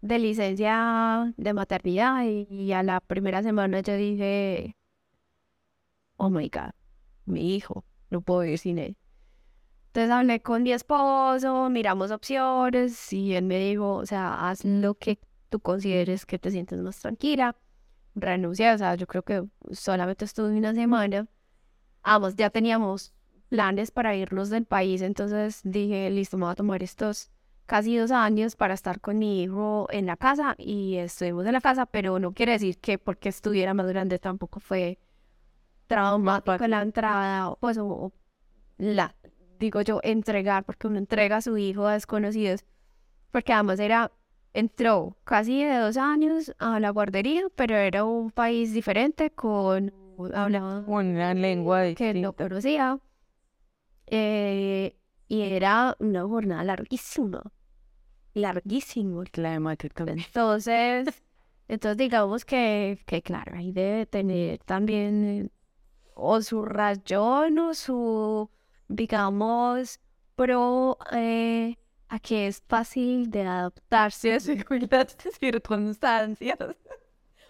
de 0.05 0.19
licencia 0.19 1.33
de 1.35 1.53
maternidad 1.53 2.23
y, 2.23 2.71
a 2.73 2.83
la 2.83 2.99
primera 2.99 3.41
semana 3.41 3.79
yo 3.79 3.95
dije, 3.95 4.75
oh 6.17 6.29
my 6.29 6.47
God, 6.49 6.73
mi 7.25 7.55
hijo, 7.55 7.83
no 8.11 8.21
puedo 8.21 8.45
ir 8.45 8.59
sin 8.59 8.77
él. 8.77 8.97
Entonces 9.87 10.11
hablé 10.11 10.41
con 10.41 10.61
mi 10.61 10.73
esposo, 10.73 11.69
miramos 11.71 12.11
opciones 12.11 13.11
y 13.13 13.33
él 13.33 13.45
me 13.45 13.57
dijo, 13.57 13.95
o 13.95 14.05
sea, 14.05 14.47
haz 14.47 14.63
lo 14.63 14.93
que 14.95 15.19
tú 15.49 15.59
consideres 15.59 16.25
que 16.27 16.37
te 16.37 16.51
sientes 16.51 16.79
más 16.81 16.99
tranquila. 16.99 17.55
Renuncié, 18.13 18.73
o 18.73 18.77
sea, 18.77 18.95
yo 18.95 19.07
creo 19.07 19.23
que 19.23 19.43
solamente 19.71 20.25
estuve 20.25 20.55
una 20.55 20.75
semana. 20.75 21.27
Ambos 22.03 22.35
ya 22.35 22.51
teníamos 22.51 23.13
planes 23.49 23.89
para 23.89 24.15
irnos 24.15 24.49
del 24.49 24.65
país, 24.65 25.01
entonces 25.01 25.61
dije, 25.63 26.09
listo, 26.11 26.37
me 26.37 26.45
voy 26.45 26.51
a 26.51 26.55
tomar 26.55 26.83
estos 26.83 27.31
casi 27.65 27.97
dos 27.97 28.11
años 28.11 28.55
para 28.55 28.73
estar 28.73 28.99
con 29.01 29.17
mi 29.19 29.43
hijo 29.43 29.87
en 29.91 30.05
la 30.05 30.17
casa 30.17 30.55
y 30.57 30.95
estuvimos 30.97 31.45
en 31.45 31.53
la 31.53 31.61
casa, 31.61 31.85
pero 31.85 32.19
no 32.19 32.33
quiere 32.33 32.53
decir 32.53 32.77
que 32.79 32.97
porque 32.97 33.29
estuviera 33.29 33.73
más 33.73 33.87
grande 33.87 34.19
tampoco 34.19 34.59
fue 34.59 34.99
traumático 35.87 36.67
la 36.67 36.81
entrada, 36.81 37.55
pues 37.59 37.77
o, 37.77 37.85
o 37.87 38.13
la, 38.77 39.15
digo 39.59 39.81
yo, 39.81 39.99
entregar, 40.03 40.63
porque 40.65 40.87
uno 40.87 40.97
entrega 40.99 41.37
a 41.37 41.41
su 41.41 41.57
hijo 41.57 41.85
a 41.87 41.93
desconocidos, 41.93 42.65
porque 43.31 43.53
además 43.53 43.79
era, 43.79 44.11
entró 44.53 45.17
casi 45.23 45.63
de 45.63 45.77
dos 45.77 45.97
años 45.97 46.53
a 46.59 46.79
la 46.79 46.89
guardería, 46.91 47.43
pero 47.55 47.75
era 47.75 48.03
un 48.05 48.31
país 48.31 48.73
diferente 48.73 49.31
con, 49.31 49.93
hablaba 50.33 50.85
Una 50.87 51.33
lengua 51.33 51.93
que 51.95 52.13
no 52.13 52.33
conocía. 52.33 52.99
eh, 54.07 54.95
y 55.27 55.41
era 55.41 55.95
una 55.99 56.23
jornada 56.23 56.63
larguísima. 56.63 57.41
Larguísimo. 58.35 59.23
Entonces, 60.23 61.23
entonces 61.67 61.97
digamos 61.97 62.45
que, 62.45 62.99
que 63.05 63.21
claro, 63.21 63.57
ahí 63.57 63.71
debe 63.71 64.05
tener 64.05 64.59
también 64.59 65.51
o 66.13 66.41
su 66.41 66.65
rayón 66.65 67.57
o 67.59 67.73
su, 67.73 68.49
digamos, 68.89 69.99
pro 70.35 70.97
eh, 71.13 71.77
a 72.09 72.19
que 72.19 72.47
es 72.47 72.61
fácil 72.67 73.31
de 73.31 73.43
adaptarse 73.43 74.31
a 74.31 74.33
las 74.35 74.43
circunstancias. 75.39 76.59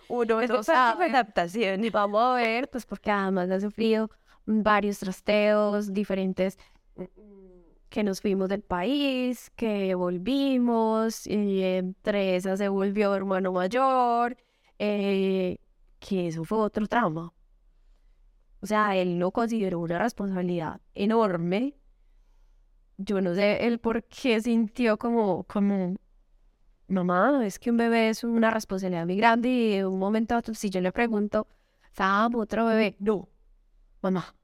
Uno 0.07 0.35
no 0.35 0.41
es 0.41 0.51
de 0.51 0.63
sabe. 0.63 1.05
adaptación. 1.05 1.83
Y 1.83 1.89
vamos 1.89 2.21
a 2.21 2.35
ver, 2.35 2.69
pues 2.69 2.85
porque 2.85 3.09
además 3.09 3.49
ha 3.49 3.59
sufrido 3.59 4.11
varios 4.45 4.99
trasteos 4.99 5.91
diferentes 5.91 6.59
que 7.95 8.03
nos 8.03 8.19
fuimos 8.19 8.49
del 8.49 8.61
país, 8.61 9.51
que 9.55 9.95
volvimos, 9.95 11.25
y 11.25 11.63
entre 11.63 12.35
esas 12.35 12.59
se 12.59 12.67
volvió 12.67 13.15
hermano 13.15 13.53
mayor, 13.53 14.35
eh, 14.77 15.59
que 15.99 16.27
eso 16.27 16.43
fue 16.43 16.57
otro 16.57 16.87
trauma. 16.87 17.31
O 18.59 18.65
sea, 18.65 18.97
él 18.97 19.17
no 19.17 19.31
consideró 19.31 19.79
una 19.79 19.97
responsabilidad 19.97 20.81
enorme. 20.93 21.77
Yo 22.97 23.21
no 23.21 23.33
sé 23.33 23.65
el 23.65 23.79
por 23.79 24.03
qué 24.03 24.41
sintió 24.41 24.97
como, 24.97 25.45
como, 25.45 25.95
mamá, 26.89 27.45
es 27.45 27.59
que 27.59 27.71
un 27.71 27.77
bebé 27.77 28.09
es 28.09 28.25
una 28.25 28.51
responsabilidad 28.51 29.05
muy 29.05 29.15
grande 29.15 29.47
y 29.47 29.77
de 29.77 29.85
un 29.85 29.99
momento 29.99 30.35
a 30.35 30.39
otro, 30.39 30.53
si 30.53 30.69
yo 30.69 30.81
le 30.81 30.91
pregunto, 30.91 31.47
Sam, 31.93 32.35
otro 32.35 32.65
bebé, 32.65 32.97
no, 32.99 33.29
mamá, 34.01 34.35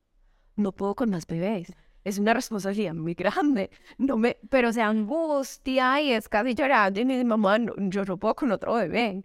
no 0.55 0.71
puedo 0.71 0.95
con 0.95 1.09
más 1.09 1.27
bebés. 1.27 1.73
Es 2.03 2.17
una 2.19 2.33
responsabilidad 2.33 2.93
muy 2.95 3.13
grande. 3.13 3.69
No 3.97 4.17
me, 4.17 4.37
pero 4.49 4.73
se 4.73 4.81
angustia 4.81 6.01
y 6.01 6.11
es 6.13 6.27
casi 6.29 6.55
llorando 6.55 6.99
y 6.99 7.05
me 7.05 7.13
dice, 7.13 7.25
mamá, 7.25 7.59
no, 7.59 7.73
yo 7.77 8.03
no 8.05 8.17
puedo 8.17 8.35
con 8.35 8.51
otro 8.51 8.73
bebé. 8.75 9.23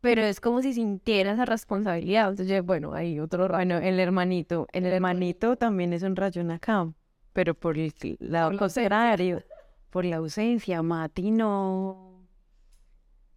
Pero 0.00 0.22
es 0.22 0.40
como 0.40 0.62
si 0.62 0.72
sintiera 0.74 1.32
esa 1.32 1.44
responsabilidad. 1.46 2.30
Entonces, 2.30 2.62
bueno, 2.64 2.92
ahí 2.94 3.18
otro 3.20 3.48
ra- 3.48 3.58
Bueno, 3.58 3.78
el 3.78 3.98
hermanito, 4.00 4.66
el 4.72 4.86
hermanito 4.86 5.56
también 5.56 5.92
es 5.92 6.02
un 6.02 6.16
rayón 6.16 6.50
acá, 6.50 6.92
pero 7.32 7.54
por 7.54 7.78
el 7.78 7.92
lado 8.20 8.52
la 8.52 8.58
contrario, 8.58 9.42
por 9.90 10.04
la 10.04 10.16
ausencia, 10.16 10.82
Mati 10.82 11.30
no. 11.30 12.26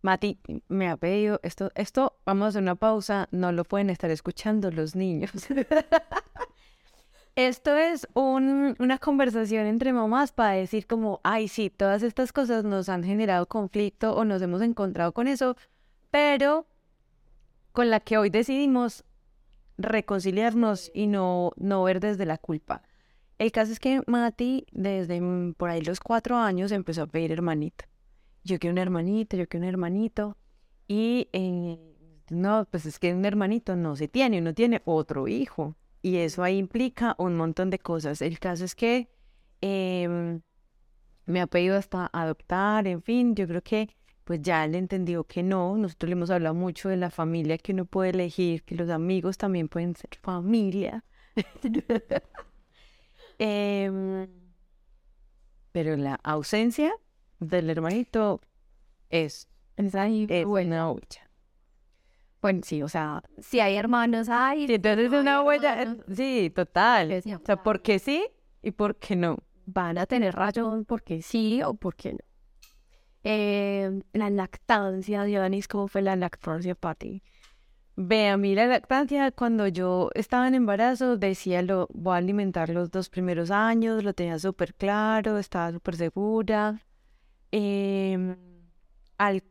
Mati 0.01 0.39
me 0.69 0.89
ha 0.89 0.97
pedido 0.97 1.39
esto, 1.43 1.71
esto, 1.75 2.19
vamos 2.25 2.45
a 2.45 2.47
hacer 2.49 2.61
una 2.61 2.75
pausa, 2.75 3.27
no 3.31 3.51
lo 3.51 3.63
pueden 3.65 3.89
estar 3.89 4.09
escuchando 4.11 4.71
los 4.71 4.95
niños. 4.95 5.31
Esto 7.39 7.77
es 7.77 8.05
un- 8.15 8.75
una 8.79 8.97
conversación 8.97 9.65
entre 9.65 9.93
mamás 9.93 10.33
para 10.33 10.51
decir 10.55 10.85
como, 10.87 11.21
ay, 11.23 11.47
sí, 11.47 11.69
todas 11.69 12.03
estas 12.03 12.33
cosas 12.33 12.65
nos 12.65 12.89
han 12.89 13.01
generado 13.01 13.45
conflicto 13.47 14.13
o 14.13 14.25
nos 14.25 14.41
hemos 14.41 14.61
encontrado 14.61 15.13
con 15.13 15.25
eso, 15.25 15.55
pero 16.11 16.67
con 17.71 17.89
la 17.89 18.01
que 18.01 18.17
hoy 18.17 18.29
decidimos 18.29 19.05
reconciliarnos 19.77 20.91
y 20.93 21.07
no, 21.07 21.53
no 21.55 21.81
ver 21.83 22.01
desde 22.01 22.25
la 22.25 22.37
culpa. 22.37 22.81
El 23.37 23.53
caso 23.53 23.71
es 23.71 23.79
que 23.79 24.01
Mati, 24.05 24.65
desde 24.73 25.21
por 25.55 25.69
ahí 25.69 25.79
los 25.79 26.01
cuatro 26.01 26.35
años, 26.35 26.73
empezó 26.73 27.03
a 27.03 27.07
pedir 27.07 27.31
hermanito. 27.31 27.85
Yo 28.43 28.59
quiero 28.59 28.73
un 28.73 28.79
hermanito, 28.79 29.37
yo 29.37 29.47
quiero 29.47 29.63
un 29.63 29.69
hermanito. 29.69 30.35
Y 30.89 31.29
eh, 31.31 31.79
no, 32.31 32.67
pues 32.69 32.85
es 32.85 32.99
que 32.99 33.13
un 33.13 33.23
hermanito 33.23 33.77
no 33.77 33.95
se 33.95 34.09
tiene, 34.09 34.39
uno 34.39 34.53
tiene 34.53 34.81
otro 34.83 35.29
hijo. 35.29 35.77
Y 36.01 36.17
eso 36.17 36.43
ahí 36.43 36.57
implica 36.57 37.15
un 37.17 37.35
montón 37.35 37.69
de 37.69 37.79
cosas. 37.79 38.21
El 38.21 38.39
caso 38.39 38.65
es 38.65 38.75
que 38.75 39.09
em, 39.61 40.41
me 41.25 41.41
ha 41.41 41.47
pedido 41.47 41.77
hasta 41.77 42.09
adoptar, 42.13 42.87
en 42.87 43.01
fin, 43.03 43.35
yo 43.35 43.47
creo 43.47 43.61
que 43.63 43.89
pues 44.23 44.41
ya 44.41 44.65
él 44.65 44.75
entendió 44.75 45.25
que 45.25 45.43
no. 45.43 45.77
Nosotros 45.77 46.09
le 46.09 46.13
hemos 46.13 46.29
hablado 46.31 46.55
mucho 46.55 46.89
de 46.89 46.97
la 46.97 47.09
familia 47.11 47.57
que 47.57 47.73
uno 47.73 47.85
puede 47.85 48.11
elegir, 48.11 48.63
que 48.63 48.75
los 48.75 48.89
amigos 48.89 49.37
también 49.37 49.69
pueden 49.69 49.95
ser 49.95 50.11
familia. 50.21 51.03
Em, 53.39 54.27
pero 55.71 55.95
la 55.97 56.15
ausencia 56.23 56.93
del 57.39 57.69
hermanito 57.69 58.41
es, 59.09 59.47
Es 59.77 59.95
ahí, 59.95 60.27
es 60.29 60.45
bueno. 60.45 60.75
una 60.75 60.91
huella. 60.91 61.28
Bueno, 62.41 62.61
sí, 62.63 62.81
o 62.81 62.87
sea, 62.87 63.21
si 63.39 63.59
hay 63.59 63.75
hermanos, 63.75 64.29
hay. 64.29 64.67
Sí, 64.67 64.75
entonces 64.75 65.05
es 65.05 65.11
no 65.11 65.19
una 65.19 65.41
huella, 65.41 65.83
eh, 65.83 65.97
sí, 66.13 66.51
total. 66.55 67.11
O 67.11 67.45
sea, 67.45 67.63
¿por 67.63 67.81
qué 67.81 67.99
sí 67.99 68.25
y 68.61 68.71
por 68.71 68.95
qué 68.95 69.15
no? 69.15 69.37
van 69.73 69.97
a 69.97 70.05
tener 70.05 70.35
rayón 70.35 70.85
porque 70.85 71.21
sí 71.21 71.61
o 71.63 71.73
porque 71.73 72.13
no. 72.13 72.19
Eh, 73.23 74.01
la 74.13 74.29
lactancia, 74.29 75.23
Dionis, 75.23 75.67
¿cómo 75.67 75.87
fue 75.87 76.01
la 76.01 76.15
lactancia 76.15 76.75
para 76.75 76.95
ti? 76.95 77.21
Ve, 77.95 78.29
a 78.29 78.37
mí 78.37 78.55
la 78.55 78.65
lactancia, 78.65 79.31
cuando 79.31 79.67
yo 79.67 80.09
estaba 80.15 80.47
en 80.47 80.55
embarazo, 80.55 81.17
decía, 81.17 81.61
lo 81.61 81.87
voy 81.93 82.13
a 82.13 82.17
alimentar 82.17 82.69
los 82.69 82.91
dos 82.91 83.09
primeros 83.09 83.51
años, 83.51 84.03
lo 84.03 84.13
tenía 84.13 84.39
súper 84.39 84.73
claro, 84.73 85.37
estaba 85.37 85.71
súper 85.73 85.97
segura. 85.97 86.81
Em, 87.51 88.37
al, 89.17 89.43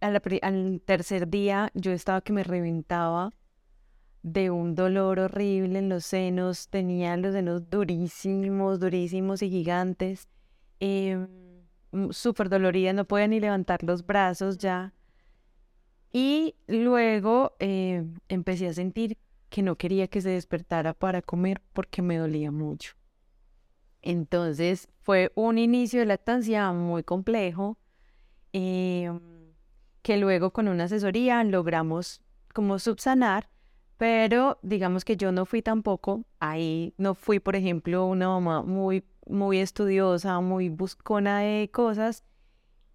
al 0.00 0.80
tercer 0.84 1.28
día, 1.28 1.70
yo 1.74 1.92
estaba 1.92 2.20
que 2.20 2.32
me 2.32 2.44
reventaba 2.44 3.32
de 4.22 4.50
un 4.50 4.74
dolor 4.74 5.18
horrible 5.20 5.78
en 5.78 5.88
los 5.88 6.04
senos, 6.04 6.68
tenía 6.68 7.16
los 7.16 7.34
senos 7.34 7.70
durísimos, 7.70 8.80
durísimos 8.80 9.42
y 9.42 9.50
gigantes, 9.50 10.28
em, 10.80 11.28
mm, 11.92 12.10
súper 12.10 12.48
dolorida, 12.48 12.92
no 12.92 13.04
podía 13.06 13.28
ni 13.28 13.40
levantar 13.40 13.82
los 13.82 14.04
brazos 14.06 14.58
ya. 14.58 14.92
Y 16.12 16.56
luego 16.66 17.56
eh, 17.60 18.04
empecé 18.28 18.68
a 18.68 18.72
sentir 18.72 19.18
que 19.50 19.62
no 19.62 19.76
quería 19.76 20.08
que 20.08 20.20
se 20.20 20.30
despertara 20.30 20.94
para 20.94 21.22
comer 21.22 21.62
porque 21.72 22.02
me 22.02 22.16
dolía 22.16 22.50
mucho. 22.50 22.94
Entonces 24.02 24.88
fue 25.02 25.32
un 25.34 25.58
inicio 25.58 26.00
de 26.00 26.06
lactancia 26.06 26.72
muy 26.72 27.02
complejo, 27.02 27.78
em, 28.52 29.20
que 30.08 30.16
luego 30.16 30.54
con 30.54 30.68
una 30.68 30.84
asesoría 30.84 31.44
logramos 31.44 32.22
como 32.54 32.78
subsanar, 32.78 33.50
pero 33.98 34.58
digamos 34.62 35.04
que 35.04 35.18
yo 35.18 35.32
no 35.32 35.44
fui 35.44 35.60
tampoco, 35.60 36.24
ahí 36.40 36.94
no 36.96 37.14
fui, 37.14 37.40
por 37.40 37.56
ejemplo, 37.56 38.06
una 38.06 38.28
mamá 38.28 38.62
muy, 38.62 39.04
muy 39.26 39.58
estudiosa, 39.58 40.40
muy 40.40 40.70
buscona 40.70 41.40
de 41.40 41.68
cosas, 41.70 42.24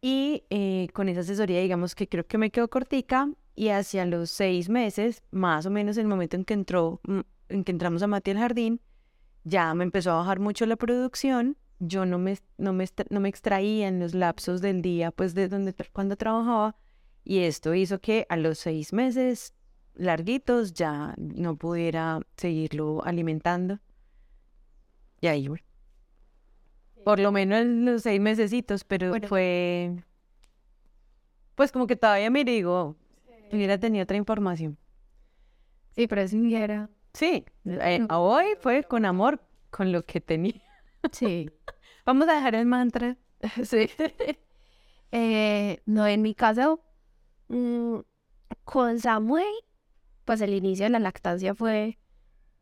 y 0.02 0.46
eh, 0.50 0.88
con 0.94 1.08
esa 1.08 1.20
asesoría, 1.20 1.62
digamos 1.62 1.94
que 1.94 2.10
creo 2.10 2.26
que 2.26 2.40
me 2.40 2.50
quedó 2.50 2.68
cortica 2.68 3.30
y 3.54 3.70
hacia 3.70 4.08
los 4.08 4.32
seis 4.32 4.68
meses, 4.68 5.22
más 5.30 5.68
o 5.68 5.70
menos 5.70 5.98
el 5.98 6.08
momento 6.08 6.36
en 6.36 6.46
que 6.46 6.56
entró, 6.56 7.00
mm, 7.04 7.20
en 7.50 7.64
que 7.64 7.72
entramos 7.74 8.02
a 8.02 8.08
Mati 8.08 8.32
al 8.32 8.40
jardín, 8.40 8.82
ya 9.44 9.72
me 9.76 9.84
empezó 9.84 10.14
a 10.14 10.16
bajar 10.16 10.40
mucho 10.40 10.66
la 10.66 10.78
producción. 10.78 11.58
Yo 11.78 12.08
no 12.08 12.18
me, 12.18 12.40
no 12.58 12.74
me, 12.74 12.88
no 13.12 13.20
me 13.20 13.30
extraía 13.30 13.88
en 13.88 14.00
los 14.00 14.16
lapsos 14.16 14.62
del 14.62 14.82
día, 14.82 15.12
pues 15.12 15.36
de 15.36 15.48
donde 15.48 15.76
cuando 15.94 16.16
trabajaba, 16.16 16.76
y 17.24 17.40
esto 17.40 17.74
hizo 17.74 18.00
que 18.00 18.26
a 18.30 18.38
los 18.38 18.60
seis 18.60 18.94
meses 18.94 19.54
larguitos 19.96 20.74
ya 20.74 21.14
no 21.18 21.56
pudiera 21.56 22.20
seguirlo 22.38 23.04
alimentando. 23.04 23.80
Y 25.22 25.28
ahí, 25.28 25.48
bueno, 25.48 25.64
por 27.04 27.20
lo 27.20 27.32
menos 27.32 27.60
en 27.62 27.86
los 27.86 28.02
seis 28.04 28.20
mesecitos, 28.20 28.84
pero 28.84 29.10
Bueno. 29.10 29.28
fue, 29.28 29.96
pues 31.56 31.72
como 31.72 31.88
que 31.88 31.96
todavía 31.96 32.30
me 32.30 32.44
digo, 32.44 32.96
hubiera 33.52 33.78
tenido 33.78 34.04
otra 34.04 34.18
información. 34.18 34.78
Sí, 35.96 36.08
pero 36.08 36.22
es 36.22 36.34
era. 36.34 36.90
Sí, 37.14 37.46
eh, 37.66 38.06
a 38.10 38.20
hoy 38.20 38.46
fue 38.60 38.84
con 38.84 39.06
amor, 39.06 39.40
con 39.70 39.92
lo 39.92 40.04
que 40.04 40.20
tenía. 40.20 40.62
Sí. 41.12 41.50
Vamos 42.06 42.28
a 42.28 42.34
dejar 42.34 42.56
el 42.56 42.66
mantra. 42.66 43.18
sí. 43.64 43.90
Eh, 45.16 45.80
no, 45.86 46.08
en 46.08 46.24
mi 46.24 46.34
caso, 46.34 46.82
mm, 47.48 48.00
con 48.66 49.00
Samuel, 49.00 49.46
pues 50.26 50.42
el 50.42 50.54
inicio 50.54 50.86
de 50.86 50.92
la 50.92 51.00
lactancia 51.00 51.56
fue 51.56 52.00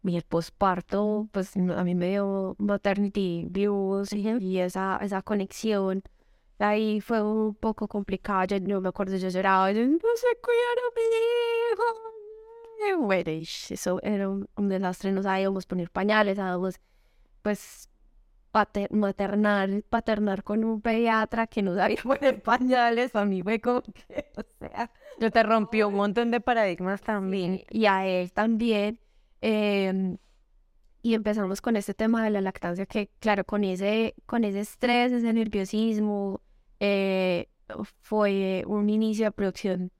mi 0.04 0.22
posparto, 0.22 1.30
pues 1.32 1.56
a 1.58 1.84
mí 1.84 1.96
me 1.96 2.10
dio 2.12 2.56
maternity 2.60 3.48
blues 3.50 4.14
y, 4.14 4.28
y 4.40 4.60
esa, 4.60 4.98
esa 5.02 5.22
conexión. 5.24 6.04
Ahí 6.60 7.02
fue 7.02 7.22
un 7.24 7.56
poco 7.56 7.88
complicado, 7.88 8.46
yo 8.58 8.60
no 8.62 8.82
me 8.82 8.90
acuerdo, 8.90 9.18
yo 9.18 9.30
lloraba, 9.30 9.72
yo 9.74 9.86
no 9.88 9.98
sé 10.16 10.28
cuidar 10.42 10.78
a 10.80 10.96
mi 10.96 11.04
hijo. 11.74 11.84
Y 12.90 12.94
Bueno, 13.06 13.32
eso 13.70 14.00
era 14.04 14.30
un, 14.30 14.48
un 14.56 14.70
desastre, 14.70 15.12
no 15.12 15.24
sabíamos 15.24 15.66
poner 15.66 15.90
pañales, 15.92 16.38
sabíamos 16.38 16.80
pues 17.42 17.90
pater- 18.52 18.92
maternar, 18.92 19.84
paternar 19.90 20.44
con 20.44 20.64
un 20.66 20.82
pediatra 20.82 21.48
que 21.48 21.62
no 21.64 21.76
sabía 21.76 21.98
poner 22.04 22.42
pañales, 22.44 23.16
a 23.16 23.26
mí 23.26 23.44
fue 23.44 23.62
como 23.62 23.82
que, 23.84 24.32
o 24.38 24.44
Yo 25.20 25.32
te 25.32 25.44
rompió 25.44 25.90
un 25.90 25.96
montón 25.96 26.32
de 26.32 26.42
paradigmas 26.42 27.02
también. 27.02 27.64
y 27.70 27.86
a 27.86 28.06
él 28.08 28.32
también. 28.32 29.00
em, 29.42 30.18
y 31.04 31.16
empezamos 31.16 31.62
con 31.62 31.76
este 31.78 31.94
tema 31.94 32.24
de 32.24 32.30
la 32.32 32.42
lactancia 32.42 32.86
que, 32.86 33.10
claro, 33.20 33.44
con 33.46 33.64
ese, 33.64 34.14
con 34.26 34.44
ese 34.44 34.62
estrés, 34.62 35.12
ese 35.12 35.34
nerviosismo, 35.34 36.42
eh, 36.80 37.48
fue 38.02 38.64
un 38.68 38.90
inicio 38.90 39.26
de 39.26 39.32
producción 39.32 39.92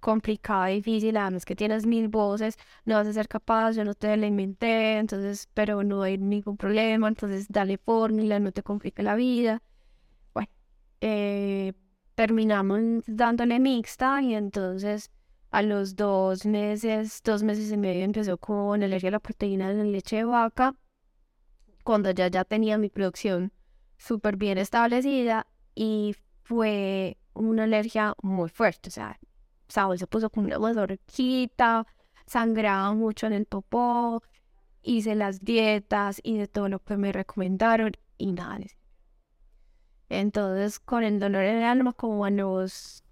complicada, 0.00 0.66
difícil, 0.66 1.16
además 1.16 1.44
que 1.44 1.54
tienes 1.56 1.86
mil 1.86 2.08
voces, 2.08 2.56
no 2.84 2.94
vas 2.96 3.06
a 3.06 3.12
ser 3.12 3.28
capaz, 3.28 3.72
yo 3.72 3.84
no 3.84 3.94
te 3.94 4.16
la 4.16 4.26
inventé, 4.26 4.98
entonces, 4.98 5.48
pero 5.54 5.82
no 5.84 6.02
hay 6.02 6.18
ningún 6.18 6.56
problema, 6.56 7.08
entonces 7.08 7.46
dale 7.48 7.78
fórmula, 7.78 8.40
no 8.40 8.52
te 8.52 8.62
complique 8.62 9.02
la 9.02 9.14
vida. 9.14 9.62
Bueno, 10.34 10.50
eh, 11.00 11.74
terminamos 12.20 12.82
dándole 13.06 13.58
mixta 13.58 14.20
y 14.20 14.34
entonces 14.34 15.10
a 15.50 15.62
los 15.62 15.96
dos 15.96 16.44
meses, 16.44 17.22
dos 17.24 17.42
meses 17.42 17.72
y 17.72 17.78
medio 17.78 18.04
empezó 18.04 18.36
con 18.36 18.82
alergia 18.82 19.08
a 19.08 19.12
la 19.12 19.20
proteína 19.20 19.72
de 19.72 19.84
leche 19.84 20.16
de 20.16 20.24
vaca, 20.24 20.74
cuando 21.82 22.10
ya, 22.10 22.28
ya 22.28 22.44
tenía 22.44 22.76
mi 22.76 22.90
producción 22.90 23.52
súper 23.96 24.36
bien 24.36 24.58
establecida 24.58 25.46
y 25.74 26.14
fue 26.42 27.16
una 27.32 27.64
alergia 27.64 28.14
muy 28.22 28.50
fuerte, 28.50 28.90
o 28.90 28.92
sea, 28.92 29.18
Saúl 29.68 29.98
se 29.98 30.06
puso 30.06 30.28
con 30.28 30.44
una 30.44 30.58
mazorquita, 30.58 31.86
sangraba 32.26 32.92
mucho 32.92 33.28
en 33.28 33.32
el 33.32 33.46
popó, 33.46 34.22
hice 34.82 35.14
las 35.14 35.40
dietas 35.40 36.20
de 36.22 36.46
todo 36.48 36.68
lo 36.68 36.80
que 36.80 36.98
me 36.98 37.12
recomendaron 37.12 37.92
y 38.18 38.32
nada. 38.32 38.66
Entonces, 40.10 40.80
con 40.80 41.04
el 41.04 41.20
dolor 41.20 41.44
en 41.44 41.58
el 41.58 41.64
alma, 41.64 41.92
como 41.92 42.24
a 42.24 42.30
los 42.30 43.04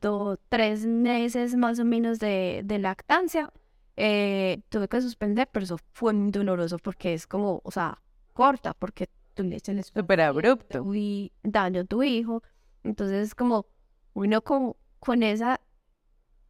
dos, 0.00 0.38
tres 0.48 0.84
meses 0.84 1.54
más 1.54 1.78
o 1.78 1.84
menos 1.84 2.18
de, 2.18 2.62
de 2.64 2.78
lactancia, 2.78 3.52
eh, 3.96 4.60
tuve 4.68 4.88
que 4.88 5.00
suspender, 5.00 5.48
pero 5.52 5.64
eso 5.64 5.78
fue 5.92 6.12
muy 6.12 6.32
doloroso 6.32 6.78
porque 6.78 7.14
es 7.14 7.26
como, 7.26 7.60
o 7.64 7.70
sea, 7.70 8.02
corta, 8.32 8.74
porque 8.74 9.08
tu 9.34 9.44
leche 9.44 9.78
es 9.78 9.92
Súper 9.94 10.20
abrupto. 10.22 10.84
y 10.94 11.32
daño 11.42 11.82
a 11.82 11.84
tu 11.84 12.02
hijo. 12.02 12.42
Entonces, 12.82 13.34
como 13.34 13.66
uno 14.14 14.42
con, 14.42 14.74
con 14.98 15.22
ese 15.22 15.56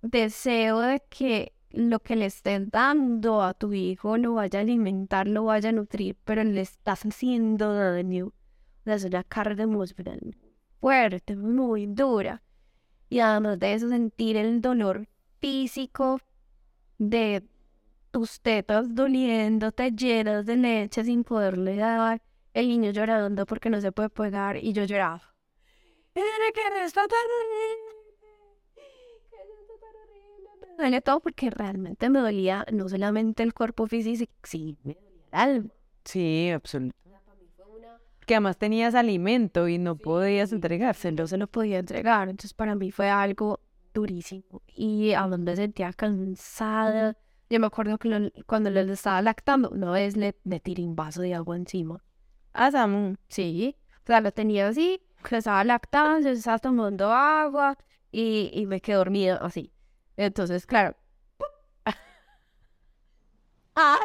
deseo 0.00 0.80
de 0.80 1.02
que 1.10 1.52
lo 1.70 2.00
que 2.00 2.16
le 2.16 2.26
estés 2.26 2.70
dando 2.70 3.42
a 3.42 3.52
tu 3.52 3.72
hijo 3.74 4.16
lo 4.16 4.34
vaya 4.34 4.60
a 4.60 4.62
alimentar, 4.62 5.28
lo 5.28 5.44
vaya 5.44 5.68
a 5.68 5.72
nutrir, 5.72 6.16
pero 6.24 6.42
le 6.42 6.62
estás 6.62 7.02
haciendo 7.04 7.74
daño. 7.74 8.32
Es 8.84 9.04
una 9.04 9.22
carga 9.24 9.62
emocional 9.62 10.36
fuerte, 10.80 11.36
muy 11.36 11.86
dura. 11.86 12.42
Y 13.08 13.20
además 13.20 13.58
de 13.58 13.74
eso, 13.74 13.88
sentir 13.88 14.36
el 14.36 14.60
dolor 14.60 15.08
físico 15.40 16.20
de 16.98 17.44
tus 18.10 18.40
tetas 18.40 18.94
doliéndote 18.94 19.92
llenas 19.92 20.46
de 20.46 20.56
leche 20.56 21.04
sin 21.04 21.24
poderle 21.24 21.76
dar, 21.76 22.22
el 22.54 22.68
niño 22.68 22.90
llorando 22.90 23.46
porque 23.46 23.70
no 23.70 23.80
se 23.80 23.92
puede 23.92 24.08
pegar 24.08 24.56
y 24.56 24.72
yo 24.72 24.84
lloraba. 24.84 25.34
Duele 30.76 31.00
todo 31.02 31.20
porque 31.20 31.50
realmente 31.50 32.08
me 32.08 32.20
dolía 32.20 32.64
no 32.72 32.88
solamente 32.88 33.42
el 33.42 33.52
cuerpo 33.52 33.86
físico, 33.86 34.32
sí, 34.42 34.78
me 34.82 34.94
dolía 34.94 35.10
el 35.32 35.38
alma. 35.38 35.70
Sí, 36.04 36.50
absolutamente. 36.50 37.09
Que 38.30 38.36
además 38.36 38.58
tenías 38.58 38.94
alimento 38.94 39.66
y 39.66 39.78
no 39.78 39.96
podías 39.96 40.52
entregárselo. 40.52 41.24
No 41.24 41.26
se 41.26 41.36
lo 41.36 41.48
podía 41.48 41.80
entregar, 41.80 42.28
entonces 42.28 42.54
para 42.54 42.76
mí 42.76 42.92
fue 42.92 43.10
algo 43.10 43.58
durísimo. 43.92 44.62
Y 44.68 45.14
a 45.14 45.22
donde 45.22 45.56
sentía 45.56 45.92
cansada. 45.92 47.16
Yo 47.48 47.58
me 47.58 47.66
acuerdo 47.66 47.98
que 47.98 48.08
lo- 48.08 48.30
cuando 48.46 48.70
le 48.70 48.82
estaba 48.92 49.20
lactando, 49.20 49.70
una 49.70 49.90
vez 49.90 50.16
le, 50.16 50.36
le 50.44 50.60
tiré 50.60 50.84
un 50.84 50.94
vaso 50.94 51.22
de 51.22 51.34
agua 51.34 51.56
encima. 51.56 52.04
Ah, 52.52 52.70
Samu. 52.70 53.16
Sí, 53.26 53.76
o 54.04 54.06
sea, 54.06 54.20
lo 54.20 54.30
tenía 54.30 54.68
así, 54.68 55.02
que 55.28 55.38
estaba 55.38 55.64
lactando, 55.64 56.28
yo 56.28 56.30
estaba 56.32 56.60
tomando 56.60 57.10
agua 57.12 57.76
y, 58.12 58.48
y 58.54 58.64
me 58.66 58.80
quedé 58.80 58.94
dormida 58.94 59.38
así. 59.42 59.72
Entonces, 60.16 60.66
claro. 60.66 60.94
¡Ah! 63.74 63.98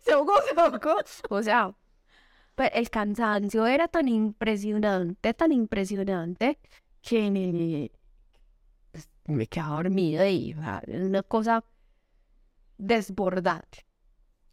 Se 0.00 0.12
ahogó, 0.12 0.32
se 0.48 0.58
ahogó. 0.58 0.96
O 1.28 1.42
sea, 1.42 1.74
pues, 2.56 2.70
el 2.74 2.90
cansancio 2.90 3.66
era 3.66 3.86
tan 3.88 4.08
impresionante, 4.08 5.34
tan 5.34 5.52
impresionante, 5.52 6.58
que 7.02 7.30
me, 7.30 7.92
pues, 8.92 9.48
quedaba 9.48 9.76
dormida 9.76 10.28
y 10.28 10.54
una 10.88 11.22
cosa 11.22 11.64
desbordante. 12.78 13.86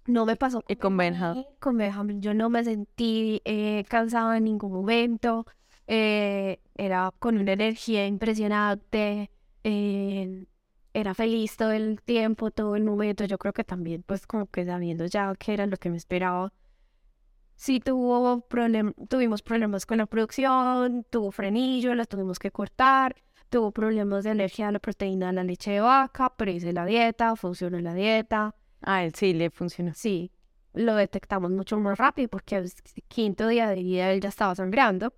No 0.05 0.25
me 0.25 0.35
pasó 0.35 0.63
Y 0.67 0.75
con 0.75 0.97
Benja. 0.97 1.35
con 1.59 1.77
Benjamín 1.77 2.21
yo 2.21 2.33
no 2.33 2.49
me 2.49 2.63
sentí 2.63 3.41
eh, 3.45 3.85
cansada 3.87 4.37
en 4.37 4.43
ningún 4.45 4.71
momento. 4.73 5.45
eh, 5.87 6.59
era 6.75 7.11
con 7.19 7.37
una 7.37 7.53
energía 7.53 8.05
impresionante. 8.07 9.29
eh, 9.63 10.45
era 10.93 11.13
feliz 11.15 11.57
todo 11.57 11.71
el 11.71 12.01
tiempo, 12.01 12.51
todo 12.51 12.75
el 12.75 12.83
momento. 12.83 13.25
Yo 13.25 13.37
creo 13.37 13.53
que 13.53 13.63
también, 13.63 14.03
pues, 14.03 14.27
como 14.27 14.45
que 14.47 14.65
sabiendo 14.65 15.05
ya 15.07 15.33
que 15.35 15.53
era 15.53 15.65
lo 15.67 15.77
que 15.77 15.89
me 15.89 15.97
esperaba. 15.97 16.53
Sí 17.55 17.79
tuvo 17.79 18.41
problem 18.41 18.93
tuvimos 19.09 19.41
problemas 19.41 19.85
con 19.85 19.97
la 19.99 20.05
producción, 20.05 21.05
tuvo 21.09 21.31
frenillo, 21.31 21.95
la 21.95 22.05
tuvimos 22.05 22.39
que 22.39 22.51
cortar, 22.51 23.15
tuvo 23.49 23.71
problemas 23.71 24.23
de 24.23 24.31
alergia 24.31 24.67
a 24.67 24.71
la 24.71 24.79
proteína 24.79 25.27
de 25.27 25.33
la 25.33 25.43
leche 25.43 25.71
de 25.71 25.79
vaca, 25.79 26.33
pero 26.35 26.51
hice 26.51 26.73
la 26.73 26.85
dieta, 26.85 27.35
funcionó 27.35 27.79
la 27.79 27.93
dieta. 27.93 28.55
Ah, 28.81 29.03
él 29.03 29.13
sí 29.15 29.33
le 29.33 29.49
funcionó. 29.51 29.93
Sí, 29.93 30.31
lo 30.73 30.95
detectamos 30.95 31.51
mucho 31.51 31.77
más 31.79 31.97
rápido 31.97 32.29
porque 32.29 32.55
al 32.55 32.71
quinto 33.07 33.47
día 33.47 33.69
de 33.69 33.75
vida 33.75 34.11
él 34.11 34.21
ya 34.21 34.29
estaba 34.29 34.55
sangrando. 34.55 35.13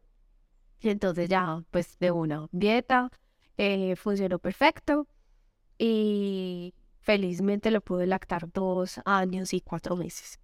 Y 0.82 0.90
entonces 0.90 1.30
ya, 1.30 1.64
pues 1.72 1.98
de 2.00 2.12
una 2.12 2.48
dieta, 2.52 3.10
eh, 3.58 3.96
funcionó 3.96 4.40
perfecto. 4.40 5.08
Y 5.78 6.74
felizmente 7.00 7.72
lo 7.72 7.82
pude 7.82 8.08
lactar 8.08 8.52
dos 8.52 9.00
años 9.06 9.54
y 9.54 9.62
cuatro 9.62 9.96
meses. 9.96 10.40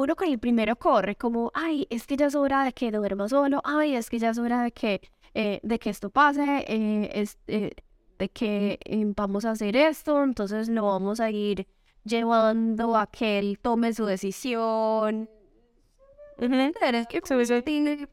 Uno 0.00 0.16
con 0.16 0.28
el 0.28 0.38
primero 0.38 0.76
corre 0.76 1.14
como, 1.14 1.50
ay, 1.52 1.86
es 1.90 2.06
que 2.06 2.16
ya 2.16 2.28
es 2.28 2.34
hora 2.34 2.64
de 2.64 2.72
que 2.72 2.90
duerma 2.90 3.28
solo, 3.28 3.60
ay, 3.64 3.96
es 3.96 4.08
que 4.08 4.18
ya 4.18 4.30
es 4.30 4.38
hora 4.38 4.62
de 4.62 4.72
que, 4.72 5.02
eh, 5.34 5.60
de 5.62 5.78
que 5.78 5.90
esto 5.90 6.08
pase, 6.08 6.64
eh, 6.66 7.10
es, 7.12 7.38
eh, 7.48 7.72
de 8.18 8.30
que 8.30 8.78
eh, 8.82 9.04
vamos 9.14 9.44
a 9.44 9.50
hacer 9.50 9.76
esto, 9.76 10.24
entonces 10.24 10.70
lo 10.70 10.86
vamos 10.86 11.20
a 11.20 11.30
ir 11.30 11.66
llevando 12.02 12.96
a 12.96 13.08
que 13.08 13.38
él 13.38 13.58
tome 13.60 13.92
su 13.92 14.06
decisión. 14.06 15.28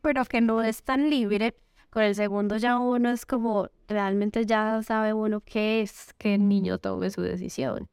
Pero 0.01 0.25
que 0.25 0.41
no 0.41 0.61
es 0.61 0.83
tan 0.83 1.09
libre. 1.09 1.55
Con 1.89 2.03
el 2.03 2.15
segundo 2.15 2.57
ya 2.57 2.79
uno 2.79 3.11
es 3.11 3.25
como, 3.25 3.69
realmente 3.87 4.45
ya 4.45 4.83
sabe 4.83 5.13
uno 5.13 5.39
qué 5.39 5.79
es 5.83 6.13
que 6.17 6.35
el 6.35 6.49
niño 6.49 6.79
tome 6.79 7.09
su 7.11 7.21
decisión. 7.21 7.87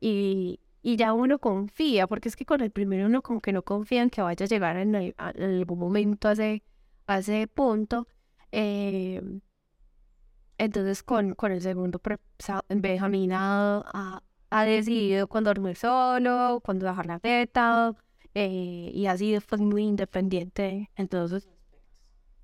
Y, 0.00 0.60
y 0.86 0.96
ya 0.96 1.14
uno 1.14 1.40
confía, 1.40 2.06
porque 2.06 2.28
es 2.28 2.36
que 2.36 2.46
con 2.46 2.60
el 2.60 2.70
primero 2.70 3.06
uno 3.06 3.20
como 3.20 3.40
que 3.40 3.52
no 3.52 3.62
confía 3.62 4.02
en 4.02 4.08
que 4.08 4.22
vaya 4.22 4.44
a 4.44 4.48
llegar 4.48 4.76
en, 4.76 4.94
algún 5.18 5.80
momento 5.80 6.28
a 6.28 6.32
ese, 7.18 7.48
punto. 7.48 8.06
Eh, 8.52 9.20
entonces 10.58 11.02
con, 11.02 11.34
con 11.34 11.50
el 11.50 11.60
segundo, 11.60 12.00
Benjamín 12.68 13.32
ha, 13.32 14.22
ha- 14.50 14.64
decidido 14.64 15.26
cuándo 15.26 15.50
dormir 15.50 15.74
solo, 15.74 16.60
cuándo 16.64 16.86
dejar 16.86 17.06
la 17.06 17.18
teta, 17.18 17.92
eh, 18.34 18.92
y 18.94 19.06
ha 19.06 19.16
sido 19.16 19.40
pues, 19.40 19.60
muy 19.60 19.82
independiente. 19.82 20.90
Entonces, 20.94 21.48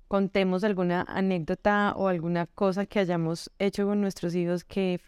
Contemos 0.09 0.65
alguna 0.65 1.03
anécdota 1.07 1.93
o 1.95 2.09
alguna 2.09 2.47
cosa 2.47 2.85
que 2.85 2.99
hayamos 2.99 3.51
hecho 3.57 3.85
con 3.87 4.01
nuestros 4.01 4.35
hijos 4.35 4.65
que, 4.65 4.99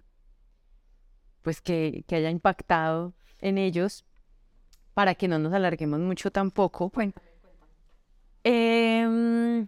pues, 1.41 1.61
que, 1.61 2.05
que 2.07 2.15
haya 2.15 2.29
impactado 2.29 3.13
en 3.45 3.57
ellos 3.57 4.05
para 4.93 5.15
que 5.15 5.27
no 5.27 5.39
nos 5.39 5.53
alarguemos 5.53 5.99
mucho 5.99 6.31
tampoco. 6.31 6.89
Cuéntame, 6.89 7.35
Em, 8.47 9.67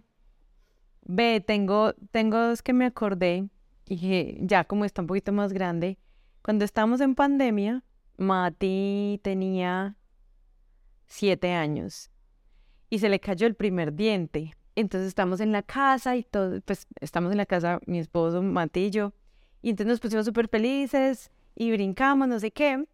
ve, 1.04 1.40
tengo, 1.44 1.94
tengo 2.12 2.38
dos 2.38 2.62
que 2.62 2.72
me 2.72 2.84
acordé 2.84 3.48
y 3.86 3.98
que 3.98 4.38
ya 4.40 4.62
como 4.62 4.84
está 4.84 5.02
un 5.02 5.08
poquito 5.08 5.32
más 5.32 5.52
grande. 5.52 5.98
Cuando 6.42 6.64
estábamos 6.64 7.00
en 7.00 7.16
pandemia, 7.16 7.82
Mati 8.18 9.20
tenía 9.24 9.96
siete 11.06 11.54
años 11.54 12.12
y 12.88 13.00
se 13.00 13.08
le 13.08 13.18
cayó 13.18 13.48
el 13.48 13.56
primer 13.56 13.94
diente. 13.94 14.54
Entonces 14.76 15.08
estamos 15.08 15.40
en 15.40 15.50
la 15.50 15.62
casa 15.64 16.14
y 16.14 16.22
todo, 16.22 16.60
pues 16.60 16.86
estamos 17.00 17.32
en 17.32 17.38
la 17.38 17.46
casa, 17.46 17.80
mi 17.86 17.98
esposo, 17.98 18.42
Mati 18.42 18.86
y 18.86 18.90
yo, 18.90 19.12
y 19.60 19.70
entonces 19.70 19.88
nos 19.90 20.00
pusimos 20.00 20.24
súper 20.24 20.46
felices 20.46 21.32
y 21.56 21.72
brincamos, 21.72 22.28
no 22.28 22.38
sé 22.38 22.52
qué. 22.52 22.84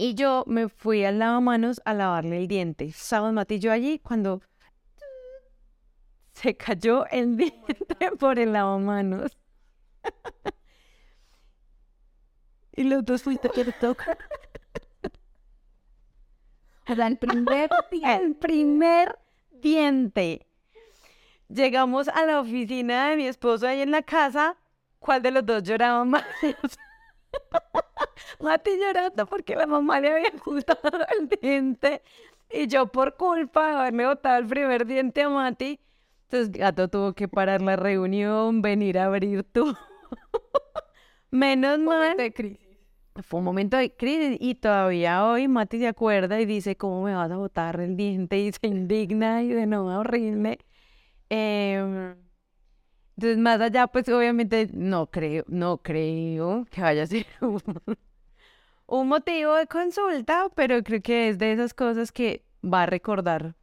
Y 0.00 0.14
yo 0.14 0.44
me 0.46 0.68
fui 0.68 1.04
al 1.04 1.18
lavamanos 1.18 1.82
a 1.84 1.92
lavarle 1.92 2.38
el 2.38 2.46
diente. 2.46 2.84
Estábamos 2.84 3.32
Mati 3.32 3.56
y 3.56 3.58
yo 3.58 3.72
allí 3.72 3.98
cuando 3.98 4.40
se 6.34 6.56
cayó 6.56 7.04
el 7.08 7.36
diente 7.36 8.12
por 8.20 8.38
el 8.38 8.52
lavamanos. 8.52 9.36
y 12.76 12.84
los 12.84 13.04
dos 13.04 13.24
fuiste 13.24 13.50
que 13.50 13.64
toca. 13.72 14.16
o 16.88 16.94
sea, 16.94 17.08
el 17.08 17.18
primer 17.18 17.68
El 18.04 18.36
primer 18.36 19.18
diente. 19.50 20.46
Llegamos 21.48 22.06
a 22.06 22.24
la 22.24 22.40
oficina 22.40 23.10
de 23.10 23.16
mi 23.16 23.26
esposo 23.26 23.66
ahí 23.66 23.80
en 23.80 23.90
la 23.90 24.02
casa 24.02 24.56
¿cuál 25.00 25.22
de 25.22 25.32
los 25.32 25.44
dos 25.44 25.62
lloraba 25.62 26.04
más? 26.04 26.24
Mati 28.40 28.70
llorando 28.78 29.26
porque 29.26 29.56
la 29.56 29.66
mamá 29.66 30.00
le 30.00 30.12
había 30.12 30.28
ocultado 30.36 31.06
el 31.18 31.28
diente 31.28 32.02
y 32.50 32.66
yo 32.66 32.86
por 32.86 33.16
culpa 33.16 33.68
de 33.68 33.76
haberme 33.76 34.06
botado 34.06 34.38
el 34.38 34.46
primer 34.46 34.86
diente 34.86 35.22
a 35.22 35.28
Mati. 35.28 35.80
Entonces 36.24 36.52
Gato 36.52 36.88
tuvo 36.88 37.12
que 37.14 37.28
parar 37.28 37.62
la 37.62 37.76
reunión, 37.76 38.62
venir 38.62 38.98
a 38.98 39.06
abrir 39.06 39.44
tú. 39.44 39.74
Menos 41.30 41.78
mal. 41.78 42.16
De 42.16 42.32
crisis. 42.32 42.68
Fue 43.22 43.38
un 43.40 43.44
momento 43.44 43.76
de 43.76 43.94
crisis 43.94 44.36
y 44.40 44.54
todavía 44.54 45.24
hoy 45.26 45.48
Mati 45.48 45.78
se 45.78 45.88
acuerda 45.88 46.40
y 46.40 46.46
dice, 46.46 46.76
¿cómo 46.76 47.02
me 47.02 47.14
vas 47.14 47.30
a 47.30 47.36
botar 47.36 47.80
el 47.80 47.96
diente? 47.96 48.38
Y 48.38 48.52
se 48.52 48.66
indigna 48.66 49.42
y 49.42 49.48
de 49.48 49.66
no, 49.66 49.86
horrible. 49.86 50.58
Em, 51.28 52.14
entonces, 53.18 53.38
más 53.38 53.60
allá, 53.60 53.88
pues 53.88 54.08
obviamente 54.10 54.68
no 54.72 55.10
creo, 55.10 55.42
no 55.48 55.78
creo 55.78 56.64
que 56.70 56.80
vaya 56.80 57.02
a 57.02 57.06
ser 57.08 57.26
un, 57.40 57.60
un 58.86 59.08
motivo 59.08 59.56
de 59.56 59.66
consulta, 59.66 60.48
pero 60.54 60.80
creo 60.84 61.02
que 61.02 61.28
es 61.30 61.38
de 61.38 61.50
esas 61.50 61.74
cosas 61.74 62.12
que 62.12 62.44
va 62.64 62.84
a 62.84 62.86
recordar 62.86 63.56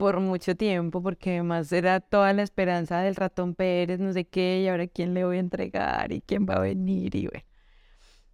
por 0.00 0.18
mucho 0.18 0.56
tiempo, 0.56 1.00
porque 1.00 1.34
además 1.34 1.70
era 1.70 2.00
toda 2.00 2.32
la 2.32 2.42
esperanza 2.42 2.98
del 3.02 3.14
ratón 3.14 3.54
Pérez, 3.54 4.00
no 4.00 4.12
sé 4.12 4.24
qué, 4.24 4.62
y 4.62 4.68
ahora 4.68 4.88
quién 4.88 5.14
le 5.14 5.24
voy 5.24 5.36
a 5.36 5.40
entregar 5.40 6.10
y 6.10 6.20
quién 6.20 6.44
va 6.44 6.54
a 6.54 6.60
venir, 6.60 7.14
y 7.14 7.28
bueno. 7.28 7.46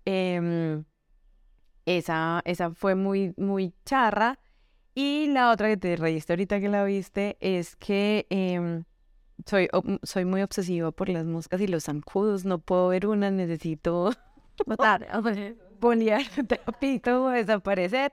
Em, 0.06 0.84
esa, 1.84 2.40
esa 2.46 2.70
fue 2.70 2.94
muy, 2.94 3.34
muy 3.36 3.74
charra. 3.84 4.38
Y 4.94 5.26
la 5.28 5.50
otra 5.50 5.68
que 5.68 5.76
te 5.76 5.96
reíste 5.96 6.32
ahorita 6.32 6.58
que 6.58 6.70
la 6.70 6.84
viste 6.84 7.36
es 7.40 7.76
que 7.76 8.26
em, 8.30 8.84
soy, 9.46 9.68
soy 10.02 10.24
muy 10.24 10.42
obsesiva 10.42 10.90
por 10.90 11.08
las 11.08 11.24
moscas 11.24 11.60
y 11.60 11.66
los 11.66 11.84
zancudos. 11.84 12.44
No 12.44 12.58
puedo 12.58 12.88
ver 12.88 13.06
una, 13.06 13.30
necesito 13.30 14.12
Botar. 14.66 15.06
bolear, 15.80 16.22
trapito 16.48 17.24
o 17.24 17.28
desaparecer. 17.28 18.12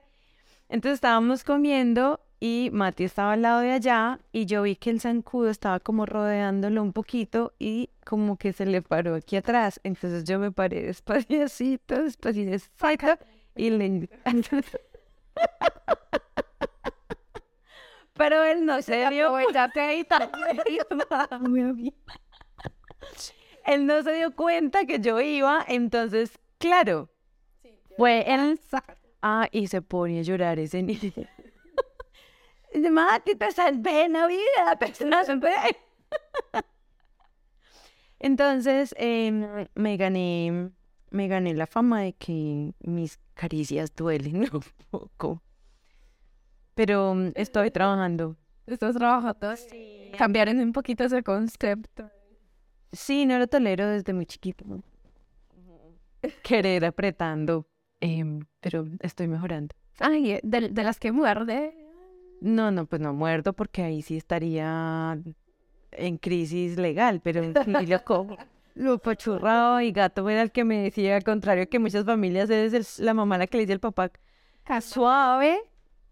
Entonces 0.68 0.94
estábamos 0.94 1.44
comiendo 1.44 2.20
y 2.38 2.70
Mati 2.72 3.04
estaba 3.04 3.32
al 3.34 3.42
lado 3.42 3.60
de 3.60 3.72
allá 3.72 4.18
y 4.32 4.46
yo 4.46 4.62
vi 4.62 4.76
que 4.76 4.90
el 4.90 5.00
zancudo 5.00 5.50
estaba 5.50 5.80
como 5.80 6.06
rodeándolo 6.06 6.82
un 6.82 6.92
poquito 6.92 7.52
y 7.58 7.90
como 8.04 8.36
que 8.36 8.52
se 8.52 8.66
le 8.66 8.80
paró 8.80 9.14
aquí 9.14 9.36
atrás. 9.36 9.80
Entonces 9.84 10.24
yo 10.24 10.38
me 10.38 10.52
paré 10.52 10.82
despacito, 10.86 12.02
despacito 12.02 13.18
y 13.56 13.70
le... 13.70 14.08
Pero 18.20 18.44
él 18.44 18.66
no 18.66 18.82
se 18.82 19.08
dio 19.08 19.38
él 23.64 23.86
no 23.86 24.02
se 24.02 24.12
dio 24.12 24.36
cuenta 24.36 24.84
que 24.84 25.00
yo 25.00 25.18
iba, 25.22 25.64
entonces, 25.66 26.38
claro, 26.58 27.08
fue 27.96 28.30
él. 28.30 28.60
Ah, 29.22 29.48
y 29.50 29.68
se 29.68 29.80
pone 29.80 30.18
a 30.18 30.22
llorar 30.22 30.58
ese 30.58 30.82
niño. 30.82 31.14
Mati, 32.90 33.36
te 33.36 33.50
salvé 33.52 34.04
en 34.04 34.12
la 34.12 34.26
vida, 34.26 34.78
salvé. 35.24 35.54
Entonces, 38.18 38.94
em, 38.98 39.66
me 39.74 39.96
gané, 39.96 40.72
me 41.08 41.26
gané 41.26 41.54
la 41.54 41.66
fama 41.66 42.02
de 42.02 42.12
que 42.12 42.74
mis 42.80 43.18
caricias 43.32 43.96
duelen 43.96 44.46
un 44.52 44.62
poco. 44.90 45.40
Pero 46.80 47.14
mm, 47.14 47.32
estoy 47.34 47.70
trabajando. 47.70 48.38
Estás 48.66 48.94
trabajando. 48.96 49.54
Cambiaron 50.16 50.58
un 50.60 50.72
poquito 50.72 51.04
ese 51.04 51.22
concepto. 51.22 52.08
Sí, 52.90 53.26
no 53.26 53.38
lo 53.38 53.46
tolero 53.48 53.86
desde 53.86 54.14
muy 54.14 54.24
chiquito. 54.24 54.64
¿no? 54.66 54.82
Querer 56.42 56.86
apretando, 56.86 57.66
em, 58.00 58.46
pero 58.60 58.86
estoy 59.00 59.28
mejorando. 59.28 59.74
Ay, 59.98 60.40
de, 60.42 60.70
de 60.70 60.82
las 60.82 60.98
que 60.98 61.12
muerde. 61.12 61.74
No, 62.40 62.70
no, 62.70 62.86
pues 62.86 63.02
no 63.02 63.12
muerdo 63.12 63.52
porque 63.52 63.82
ahí 63.82 64.00
sí 64.00 64.16
estaría 64.16 65.18
en 65.92 66.16
crisis 66.16 66.78
legal, 66.78 67.20
pero 67.22 67.42
ni 67.66 67.84
lo. 67.84 68.00
Lo 68.74 68.98
pachurrado 68.98 69.82
y 69.82 69.92
gato 69.92 70.26
era 70.30 70.40
el 70.40 70.50
que 70.50 70.64
me 70.64 70.78
decía, 70.78 71.14
al 71.16 71.24
contrario 71.24 71.68
que 71.68 71.78
muchas 71.78 72.06
familias 72.06 72.48
es 72.48 72.72
el- 72.72 73.04
la 73.04 73.12
mamá 73.12 73.36
la 73.36 73.46
que 73.46 73.58
le 73.58 73.64
dice 73.64 73.74
al 73.74 73.80
papá 73.80 74.10
suave. 74.80 75.60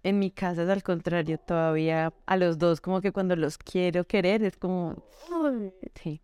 En 0.02 0.18
mi 0.18 0.30
casa 0.30 0.62
es 0.62 0.68
al 0.68 0.82
contrario, 0.82 1.38
todavía 1.38 2.12
a 2.26 2.36
los 2.36 2.58
dos 2.58 2.80
como 2.80 3.00
que 3.00 3.12
cuando 3.12 3.34
los 3.36 3.58
quiero 3.58 4.04
querer 4.04 4.44
es 4.44 4.56
como, 4.56 5.04
sí. 6.02 6.20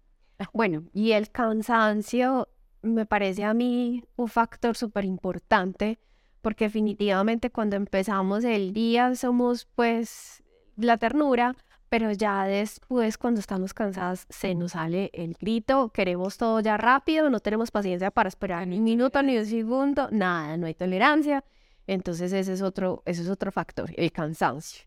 Bueno, 0.52 0.84
y 0.92 1.12
el 1.12 1.30
cansancio 1.30 2.48
me 2.82 3.06
parece 3.06 3.44
a 3.44 3.54
mí 3.54 4.04
un 4.16 4.28
factor 4.28 4.76
súper 4.76 5.04
importante 5.04 5.98
porque 6.42 6.66
definitivamente 6.66 7.50
cuando 7.50 7.76
empezamos 7.76 8.44
el 8.44 8.72
día 8.74 9.14
somos 9.14 9.66
pues 9.74 10.42
la 10.76 10.98
ternura, 10.98 11.56
pero 11.88 12.12
ya 12.12 12.44
después 12.44 13.16
cuando 13.16 13.40
estamos 13.40 13.72
cansadas 13.72 14.26
se 14.28 14.54
nos 14.54 14.72
sale 14.72 15.10
el 15.14 15.34
grito, 15.40 15.88
queremos 15.90 16.36
todo 16.36 16.60
ya 16.60 16.76
rápido, 16.76 17.30
no 17.30 17.40
tenemos 17.40 17.70
paciencia 17.70 18.10
para 18.10 18.28
esperar 18.28 18.66
ni 18.66 18.78
un 18.78 18.84
minuto 18.84 19.22
ni 19.22 19.38
un 19.38 19.46
segundo, 19.46 20.08
nada, 20.10 20.56
no 20.56 20.66
hay 20.66 20.74
tolerancia. 20.74 21.44
Entonces 21.86 22.32
ese 22.32 22.52
es 22.52 22.62
otro, 22.62 23.02
ese 23.04 23.22
es 23.22 23.28
otro 23.28 23.52
factor, 23.52 23.90
el 23.96 24.12
cansancio. 24.12 24.84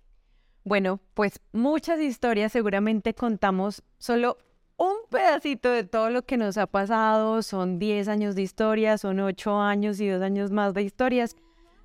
Bueno, 0.64 1.00
pues 1.14 1.40
muchas 1.54 2.00
historias, 2.02 2.52
seguramente 2.52 3.14
contamos 3.14 3.84
solo 3.98 4.38
un 4.78 4.96
pedacito 5.10 5.70
de 5.70 5.84
todo 5.84 6.10
lo 6.10 6.24
que 6.24 6.38
nos 6.38 6.58
ha 6.58 6.68
pasado. 6.68 7.42
Son 7.42 7.80
10 7.80 8.08
años 8.08 8.36
de 8.36 8.44
historias, 8.44 9.02
son 9.02 9.20
8 9.20 9.60
años 9.60 10.00
y 10.00 10.08
2 10.08 10.22
años 10.22 10.52
más 10.52 10.74
de 10.74 10.84
historias. 10.84 11.36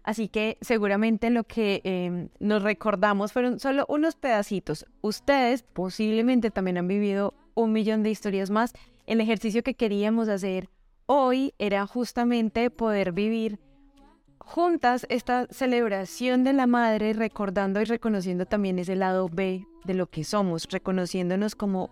Así 0.05 0.29
que 0.29 0.59
seguramente 0.61 1.31
lo 1.31 1.45
que 1.45 1.81
em, 1.85 2.29
nos 2.41 2.63
recordamos 2.63 3.33
fueron 3.33 3.61
solo 3.61 3.87
unos 3.89 4.17
pedacitos. 4.17 4.85
Ustedes 5.01 5.63
posiblemente 5.63 6.51
también 6.51 6.79
han 6.79 6.89
vivido 6.89 7.35
un 7.55 7.73
millón 7.73 8.03
de 8.03 8.11
historias 8.11 8.51
más. 8.51 8.73
El 9.07 9.21
ejercicio 9.21 9.63
que 9.63 9.75
queríamos 9.75 10.29
hacer 10.29 10.69
hoy 11.07 11.55
era 11.59 11.87
justamente 11.87 12.69
poder 12.71 13.13
vivir 13.13 13.61
juntas 14.45 15.07
esta 15.09 15.47
celebración 15.51 16.45
de 16.45 16.53
la 16.53 16.67
madre, 16.67 17.13
recordando 17.13 17.81
y 17.81 17.85
reconociendo 17.85 18.47
también 18.47 18.79
ese 18.79 18.97
lado 18.97 19.29
B 19.29 19.67
de 19.85 19.95
lo 19.95 20.09
que 20.09 20.25
somos, 20.25 20.69
reconociéndonos 20.71 21.55
como 21.55 21.91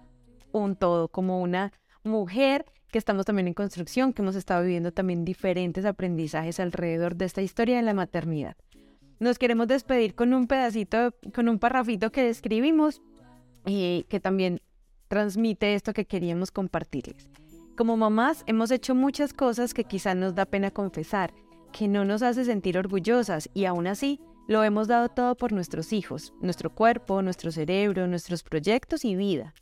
un 0.53 0.77
todo, 0.77 1.09
como 1.09 1.41
una 1.41 1.73
mujer 2.05 2.67
que 2.91 2.99
estamos 2.99 3.25
también 3.25 3.49
en 3.49 3.55
construcción, 3.55 4.13
que 4.13 4.23
hemos 4.23 4.37
estado 4.37 4.63
viviendo 4.63 4.93
también 4.93 5.25
diferentes 5.25 5.85
aprendizajes 5.85 6.61
alrededor 6.61 7.17
de 7.17 7.25
esta 7.25 7.43
historia 7.43 7.77
de 7.77 7.83
la 7.83 7.95
maternidad. 7.95 8.57
Nos 9.21 9.39
queremos 9.39 9.69
despedir 9.69 10.15
con 10.15 10.33
un 10.33 10.47
pedacito, 10.47 11.15
con 11.35 11.49
un 11.49 11.59
parrafito 11.59 12.11
que 12.11 12.29
escribimos 12.29 13.01
y 13.67 14.07
que 14.09 14.19
también 14.19 14.61
transmite 15.09 15.75
esto 15.75 15.93
que 15.93 16.07
queríamos 16.07 16.51
compartirles. 16.51 17.29
Como 17.77 17.97
mamás 17.97 18.43
hemos 18.47 18.71
hecho 18.71 18.95
muchas 18.95 19.33
cosas 19.33 19.75
que 19.75 19.85
quizá 19.85 20.15
nos 20.15 20.35
da 20.35 20.47
pena 20.47 20.71
confesar, 20.71 21.33
que 21.71 21.89
no 21.89 22.05
nos 22.05 22.23
hace 22.23 22.45
sentir 22.45 22.79
orgullosas 22.79 23.49
y 23.55 23.65
aún 23.65 23.87
así 23.87 24.21
lo 24.47 24.65
hemos 24.65 24.89
dado 24.89 25.09
todo 25.09 25.37
por 25.37 25.53
nuestros 25.53 25.93
hijos, 25.93 26.35
nuestro 26.41 26.75
cuerpo, 26.75 27.23
nuestro 27.23 27.53
cerebro, 27.53 28.07
nuestros 28.07 28.43
proyectos 28.43 29.05
y 29.05 29.15
vida. 29.15 29.55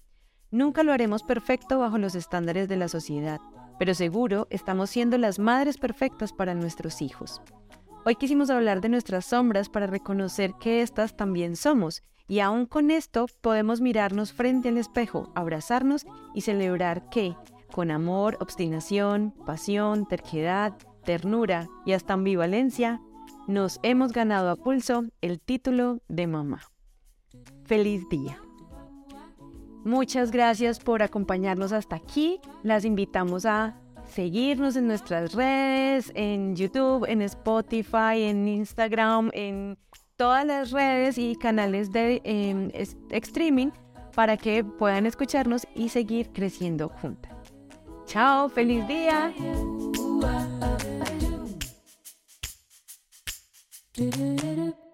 Nunca 0.51 0.83
lo 0.83 0.93
haremos 0.93 1.23
perfecto 1.23 1.79
bajo 1.79 1.99
los 1.99 2.15
estándares 2.15 2.69
de 2.69 2.77
la 2.77 2.89
sociedad, 2.89 3.39
pero 3.79 3.93
seguro 3.93 4.47
estamos 4.51 4.89
siendo 4.89 5.19
las 5.19 5.39
madres 5.39 5.77
perfectas 5.77 6.33
para 6.33 6.55
nuestros 6.55 7.03
hijos. 7.03 7.43
Hoy 8.07 8.15
quisimos 8.15 8.49
hablar 8.49 8.81
de 8.81 8.89
nuestras 8.89 9.27
sombras 9.27 9.69
para 9.69 9.87
reconocer 9.87 10.55
que 10.59 10.81
éstas 10.81 11.17
también 11.17 11.57
somos, 11.57 12.03
y 12.27 12.41
aún 12.41 12.65
con 12.65 12.91
esto 12.91 13.27
podemos 13.43 13.81
mirarnos 13.81 14.33
frente 14.33 14.71
al 14.71 14.79
espejo, 14.79 15.31
abrazarnos 15.35 16.07
y 16.35 16.41
celebrar 16.41 17.11
que, 17.11 17.37
con 17.71 17.91
amor, 17.91 18.39
obstinación, 18.41 19.35
pasión, 19.45 20.07
terquedad, 20.07 20.75
ternura 21.09 21.69
y 21.87 21.93
hasta 21.95 22.13
ambivalencia, 22.13 23.01
nos 23.47 23.81
hemos 23.83 24.13
ganado 24.13 24.51
a 24.51 24.57
pulso 24.57 25.05
el 25.23 25.41
título 25.41 26.03
de 26.07 26.27
mamá. 26.27 26.61
Feliz 27.65 28.07
día. 28.11 28.37
Muchas 29.87 30.31
gracias 30.31 30.79
por 30.79 31.03
acompañarnos 31.03 31.73
hasta 31.73 31.97
aquí. 31.97 32.41
Las 32.63 32.85
invitamos 32.85 33.47
a 33.47 33.81
seguirnos 34.05 34.77
en 34.77 34.87
nuestras 34.87 35.33
redes, 35.33 36.13
en 36.15 36.55
YouTube, 36.55 37.07
en 37.09 37.23
Spotify, 37.23 38.25
en 38.25 38.47
Instagram, 38.47 39.31
en 39.33 39.79
todas 40.17 40.45
las 40.45 40.73
redes 40.73 41.17
y 41.17 41.37
canales 41.37 41.91
de 41.91 42.21
es- 42.75 42.99
streaming 43.13 43.71
para 44.15 44.37
que 44.37 44.63
puedan 44.63 45.07
escucharnos 45.07 45.67
y 45.75 45.89
seguir 45.89 46.33
creciendo 46.35 46.91
juntas. 46.91 47.33
Chao, 48.05 48.51
feliz 48.51 48.87
día. 48.87 49.33
Do-do-do-do. 53.99 54.88